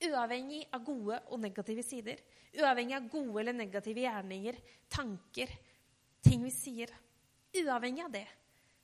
Uavhengig 0.10 0.64
av 0.74 0.82
gode 0.88 1.22
og 1.30 1.40
negative 1.44 1.84
sider. 1.84 2.18
Uavhengig 2.58 2.96
av 2.98 3.10
gode 3.12 3.42
eller 3.44 3.54
negative 3.54 4.02
gjerninger, 4.02 4.58
tanker, 4.90 5.54
ting 6.26 6.42
vi 6.48 6.54
sier. 6.56 6.90
Uavhengig 7.62 8.08
av 8.08 8.14
det 8.18 8.28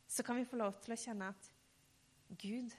så 0.06 0.22
kan 0.24 0.38
vi 0.38 0.46
få 0.46 0.60
lov 0.60 0.78
til 0.84 0.94
å 0.94 1.00
kjenne 1.00 1.32
at 1.34 1.50
Gud, 2.38 2.74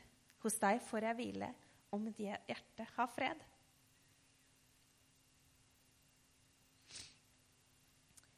hos 0.45 0.61
deg 0.63 0.79
får 0.85 1.09
jeg 1.09 1.19
hvile, 1.19 1.49
og 1.93 2.03
mitt 2.03 2.19
hjerte 2.21 2.87
har 2.97 3.11
fred. 3.13 3.45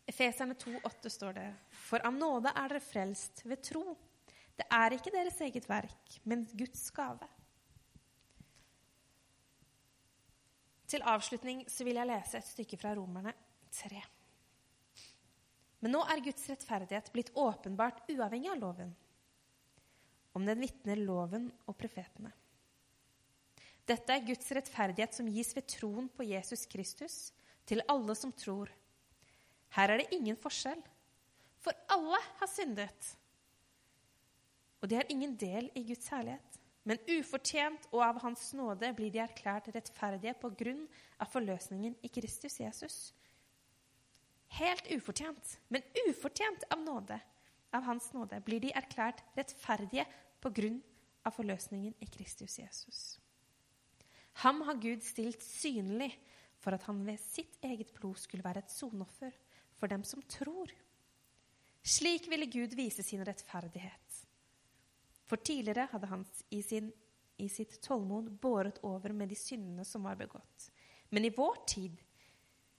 Efeserne 0.09 0.57
2,8 0.57 1.11
står 1.13 1.33
det.: 1.37 1.49
For 1.71 2.05
av 2.07 2.15
nåde 2.17 2.53
er 2.55 2.69
dere 2.73 2.81
frelst 2.83 3.45
ved 3.45 3.63
tro. 3.63 3.97
Det 4.59 4.67
er 4.75 4.97
ikke 4.97 5.13
deres 5.15 5.41
eget 5.45 5.69
verk, 5.69 6.21
men 6.25 6.47
Guds 6.59 6.89
gave. 6.91 7.29
Til 10.89 11.05
avslutning 11.05 11.67
så 11.69 11.85
vil 11.85 12.01
jeg 12.01 12.09
lese 12.09 12.41
et 12.41 12.49
stykke 12.49 12.79
fra 12.81 12.95
Romerne 12.97 13.35
3. 13.77 14.01
Men 15.85 15.95
nå 15.95 16.01
er 16.11 16.25
Guds 16.25 16.49
rettferdighet 16.51 17.13
blitt 17.15 17.31
åpenbart 17.37 18.09
uavhengig 18.11 18.51
av 18.51 18.63
loven. 18.63 18.95
Om 20.33 20.47
den 20.49 20.65
vitner 20.65 20.99
loven 20.99 21.51
og 21.69 21.77
profetene. 21.79 22.33
Dette 23.89 24.13
er 24.13 24.25
Guds 24.27 24.51
rettferdighet 24.53 25.17
som 25.17 25.29
gis 25.33 25.55
ved 25.57 25.67
troen 25.71 26.09
på 26.13 26.27
Jesus 26.29 26.67
Kristus 26.69 27.17
til 27.69 27.83
alle 27.89 28.15
som 28.19 28.33
tror. 28.37 28.71
Her 29.77 29.93
er 29.93 30.03
det 30.03 30.13
ingen 30.17 30.37
forskjell, 30.41 30.81
for 31.61 31.77
alle 31.93 32.21
har 32.41 32.51
syndet. 32.53 33.15
Og 34.83 34.89
de 34.89 34.99
har 35.01 35.09
ingen 35.11 35.35
del 35.37 35.71
i 35.75 35.85
Guds 35.89 36.09
herlighet. 36.13 36.59
Men 36.89 37.01
ufortjent 37.11 37.89
og 37.91 38.01
av 38.07 38.21
Hans 38.23 38.53
nåde 38.57 38.93
blir 38.97 39.11
de 39.13 39.21
erklært 39.21 39.69
rettferdige 39.75 40.37
på 40.41 40.53
grunn 40.57 40.87
av 41.21 41.29
forløsningen 41.33 41.99
i 42.05 42.09
Kristus 42.13 42.61
Jesus 42.63 42.99
Helt 44.57 44.87
ufortjent, 44.91 45.59
men 45.69 45.83
ufortjent 46.09 46.65
av 46.73 46.81
nåde. 46.81 47.21
Av 47.71 47.85
Hans 47.85 48.13
nåde 48.17 48.41
blir 48.41 48.63
de 48.65 48.73
erklært 48.73 49.21
rettferdige 49.37 50.07
på 50.41 50.53
grunn 50.57 50.79
av 51.29 51.37
forløsningen 51.37 51.93
i 52.01 52.09
Kristus 52.09 52.57
Jesus. 52.59 53.19
Ham 54.45 54.61
har 54.69 54.79
Gud 54.79 55.03
stilt 55.03 55.43
synlig 55.43 56.13
for 56.63 56.75
at 56.75 56.85
han 56.87 57.01
ved 57.07 57.19
sitt 57.23 57.59
eget 57.65 57.91
blod 57.97 58.19
skulle 58.21 58.45
være 58.45 58.63
et 58.63 58.71
sonoffer 58.75 59.35
for 59.79 59.91
dem 59.91 60.05
som 60.07 60.23
tror. 60.31 60.71
Slik 61.83 62.29
ville 62.31 62.47
Gud 62.51 62.77
vise 62.79 63.03
sin 63.03 63.25
rettferdighet. 63.27 64.23
For 65.29 65.43
tidligere 65.43 65.89
hadde 65.93 66.11
han 66.11 66.25
i, 66.55 66.63
sin, 66.63 66.93
i 67.37 67.49
sitt 67.51 67.81
tålmod 67.85 68.31
båret 68.41 68.79
over 68.87 69.13
med 69.13 69.33
de 69.33 69.39
syndene 69.39 69.85
som 69.85 70.07
var 70.07 70.19
begått. 70.21 70.71
Men 71.11 71.27
i 71.27 71.35
vår 71.35 71.63
tid 71.69 71.99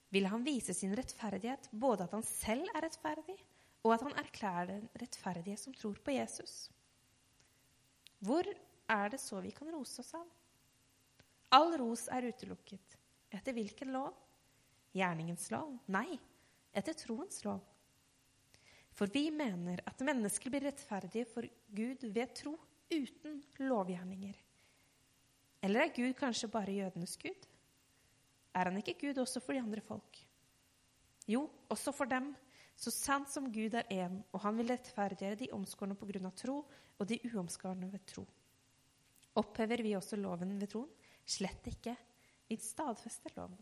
ville 0.09 0.31
han 0.31 0.45
vise 0.45 0.73
sin 0.73 0.95
rettferdighet, 0.97 1.69
både 1.71 2.07
at 2.07 2.15
han 2.15 2.25
selv 2.25 2.71
er 2.73 2.85
rettferdig, 2.87 3.37
og 3.83 3.93
at 3.93 4.07
han 4.07 4.17
erklærer 4.23 4.71
den 4.71 4.89
rettferdige 5.01 5.59
som 5.59 5.75
tror 5.75 5.99
på 6.03 6.15
Jesus. 6.15 6.69
Hvor 8.19 8.47
er 8.89 9.11
det 9.11 9.21
så 9.21 9.39
vi 9.43 9.51
kan 9.55 9.69
rose 9.75 10.01
oss 10.01 10.15
av? 10.17 10.27
All 11.55 11.73
ros 11.81 12.07
er 12.13 12.29
utelukket. 12.29 12.97
Etter 13.33 13.53
hvilken 13.53 13.93
lov? 13.93 14.13
Gjerningens 14.93 15.49
lov? 15.53 15.75
Nei, 15.93 16.17
etter 16.73 16.97
troens 16.97 17.43
lov. 17.45 17.61
For 18.93 19.09
vi 19.13 19.29
mener 19.31 19.81
at 19.87 20.01
mennesker 20.05 20.51
blir 20.51 20.65
rettferdige 20.67 21.27
for 21.29 21.45
Gud 21.73 22.03
ved 22.13 22.33
tro 22.37 22.55
uten 22.89 23.39
lovgjerninger. 23.61 24.35
Eller 25.63 25.85
er 25.85 25.93
Gud 25.95 26.13
kanskje 26.17 26.49
bare 26.51 26.75
jødenes 26.75 27.17
Gud? 27.21 27.47
Er 28.55 28.69
han 28.69 28.77
ikke 28.81 28.97
Gud 28.99 29.21
også 29.21 29.41
for 29.43 29.53
de 29.53 29.61
andre 29.61 29.81
folk? 29.81 30.19
Jo, 31.29 31.45
også 31.69 31.93
for 31.93 32.09
dem, 32.09 32.31
så 32.79 32.91
sant 32.93 33.29
som 33.29 33.49
Gud 33.53 33.75
er 33.77 33.89
én, 33.91 34.21
og 34.33 34.41
han 34.41 34.57
vil 34.57 34.71
rettferdiggjøre 34.71 35.37
de 35.43 35.51
omskårne 35.53 35.97
på 35.99 36.07
grunn 36.09 36.29
av 36.29 36.35
tro 36.37 36.61
og 36.97 37.07
de 37.07 37.19
uomskårne 37.29 37.89
ved 37.91 38.05
tro. 38.09 38.23
Opphever 39.37 39.83
vi 39.85 39.95
også 39.97 40.17
loven 40.17 40.55
ved 40.59 40.71
troen? 40.71 40.89
Slett 41.29 41.67
ikke. 41.69 41.95
Vi 42.49 42.57
stadfester 42.61 43.35
loven. 43.37 43.59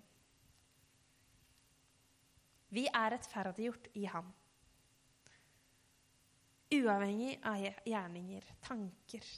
Vi 2.71 2.85
er 2.87 3.11
rettferdiggjort 3.13 3.91
i 3.99 4.05
ham. 4.11 4.31
Uavhengig 6.77 7.37
av 7.47 7.63
gjerninger, 7.87 8.47
tanker. 8.63 9.29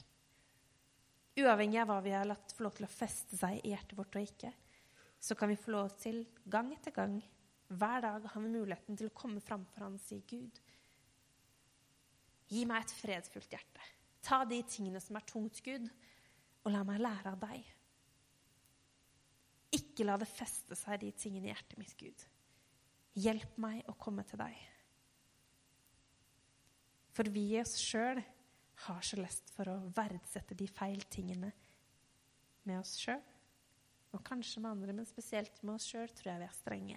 Uavhengig 1.38 1.78
av 1.82 1.90
hva 1.90 2.00
vi 2.02 2.14
har 2.14 2.26
latt 2.26 2.54
få 2.56 2.66
lov 2.66 2.74
til 2.78 2.88
å 2.88 2.90
feste 2.90 3.38
seg 3.38 3.60
i 3.62 3.70
hjertet 3.70 3.94
vårt 3.98 4.18
og 4.18 4.26
ikke 4.26 4.50
så 5.20 5.34
kan 5.34 5.48
vi 5.48 5.56
få 5.56 5.74
lov 5.74 5.92
til 6.00 6.22
gang 6.48 6.72
etter 6.72 6.94
gang, 6.96 7.18
hver 7.68 8.02
dag, 8.02 8.24
har 8.32 8.42
vi 8.42 8.50
muligheten 8.50 8.96
til 8.96 9.10
å 9.10 9.14
komme 9.14 9.42
framfor 9.44 9.84
Han 9.84 9.98
og 9.98 10.02
si, 10.02 10.22
Gud, 10.26 10.56
gi 12.50 12.64
meg 12.66 12.82
et 12.82 12.94
fredfullt 12.96 13.52
hjerte. 13.52 13.84
Ta 14.24 14.42
de 14.48 14.62
tingene 14.66 15.00
som 15.00 15.18
er 15.20 15.26
tungt, 15.28 15.60
Gud, 15.62 15.86
og 16.64 16.72
la 16.72 16.80
meg 16.88 17.02
lære 17.04 17.34
av 17.34 17.44
deg. 17.44 17.68
Ikke 20.00 20.06
la 20.08 20.14
det 20.16 20.30
feste 20.32 20.76
seg, 20.80 21.02
de 21.02 21.10
tingene 21.12 21.50
i 21.50 21.50
hjertet 21.50 21.76
mitt, 21.76 21.90
Gud. 22.00 22.22
Hjelp 23.20 23.58
meg 23.60 23.82
å 23.84 23.92
komme 24.00 24.22
til 24.24 24.38
deg. 24.40 24.54
For 27.12 27.28
vi 27.28 27.42
i 27.50 27.58
oss 27.60 27.74
sjøl 27.76 28.16
har 28.86 29.02
så 29.04 29.18
lest 29.20 29.50
for 29.52 29.68
å 29.68 29.74
verdsette 29.92 30.56
de 30.56 30.64
feil 30.72 31.02
tingene 31.12 31.50
med 32.64 32.80
oss 32.80 32.94
sjøl. 32.96 33.20
Og 34.16 34.22
kanskje 34.24 34.62
med 34.64 34.70
andre, 34.70 34.94
men 34.96 35.08
spesielt 35.10 35.60
med 35.60 35.74
oss 35.74 35.90
sjøl 35.90 36.08
tror 36.16 36.30
jeg 36.30 36.40
vi 36.40 36.46
er 36.46 36.56
strenge. 36.56 36.96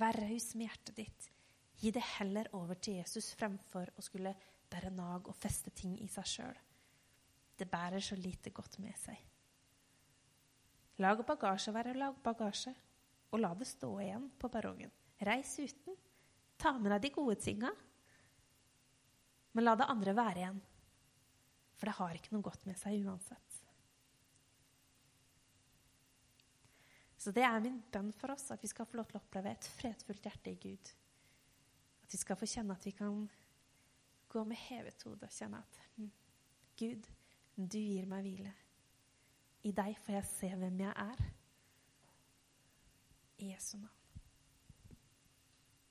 Vær 0.00 0.18
raus 0.24 0.48
med 0.56 0.66
hjertet 0.66 0.98
ditt. 1.04 1.28
Gi 1.84 1.92
det 1.94 2.02
heller 2.16 2.50
over 2.58 2.82
til 2.82 2.98
Jesus 2.98 3.30
fremfor 3.38 3.94
å 3.94 4.02
skulle 4.02 4.34
bære 4.74 4.90
nag 4.98 5.30
og 5.30 5.38
feste 5.38 5.70
ting 5.70 5.94
i 6.02 6.10
seg 6.10 6.28
sjøl. 6.32 6.60
Det 7.54 7.70
bærer 7.70 8.02
så 8.02 8.18
lite 8.18 8.50
godt 8.50 8.80
med 8.82 8.98
seg. 8.98 9.22
Lag 11.02 11.24
bagasje 11.26 11.72
være 11.74 11.96
lag 11.98 12.18
bagasje, 12.22 12.74
og 13.34 13.40
la 13.42 13.50
det 13.58 13.66
stå 13.66 13.90
igjen 14.02 14.28
på 14.38 14.50
perrongen. 14.52 14.92
Reis 15.26 15.56
uten. 15.58 15.96
Ta 16.60 16.76
med 16.78 16.92
deg 16.94 17.02
de 17.02 17.10
gode 17.16 17.34
tinga, 17.42 17.72
men 19.54 19.66
la 19.66 19.74
det 19.78 19.90
andre 19.90 20.14
være 20.14 20.42
igjen. 20.42 20.60
For 21.74 21.90
det 21.90 21.96
har 21.98 22.18
ikke 22.18 22.34
noe 22.34 22.46
godt 22.46 22.66
med 22.68 22.78
seg 22.78 23.02
uansett. 23.02 23.60
Så 27.18 27.32
det 27.32 27.44
er 27.46 27.62
min 27.64 27.78
bønn 27.90 28.10
for 28.12 28.34
oss, 28.34 28.50
at 28.52 28.62
vi 28.62 28.68
skal 28.68 28.86
få 28.86 28.98
lov 28.98 29.08
til 29.08 29.16
å 29.18 29.22
oppleve 29.22 29.54
et 29.54 29.68
fredfullt 29.78 30.26
hjerte 30.28 30.52
i 30.52 30.58
Gud. 30.60 30.90
At 32.04 32.12
vi 32.12 32.20
skal 32.20 32.36
få 32.36 32.48
kjenne 32.50 32.76
at 32.76 32.84
vi 32.84 32.92
kan 32.94 33.22
gå 34.28 34.42
med 34.44 34.60
hevet 34.66 35.06
hode 35.06 35.24
og 35.24 35.32
kjenne 35.32 35.62
at 35.62 35.78
hm, 35.94 36.10
Gud, 36.78 37.08
du 37.56 37.78
gir 37.78 38.10
meg 38.10 38.26
hvile. 38.26 38.52
I 39.64 39.72
deg 39.72 39.96
får 40.04 40.12
jeg 40.12 40.24
se 40.28 40.48
hvem 40.60 40.80
jeg 40.80 40.92
er. 40.96 41.26
I 43.38 43.52
Jesu 43.52 43.76
navn. 43.78 44.03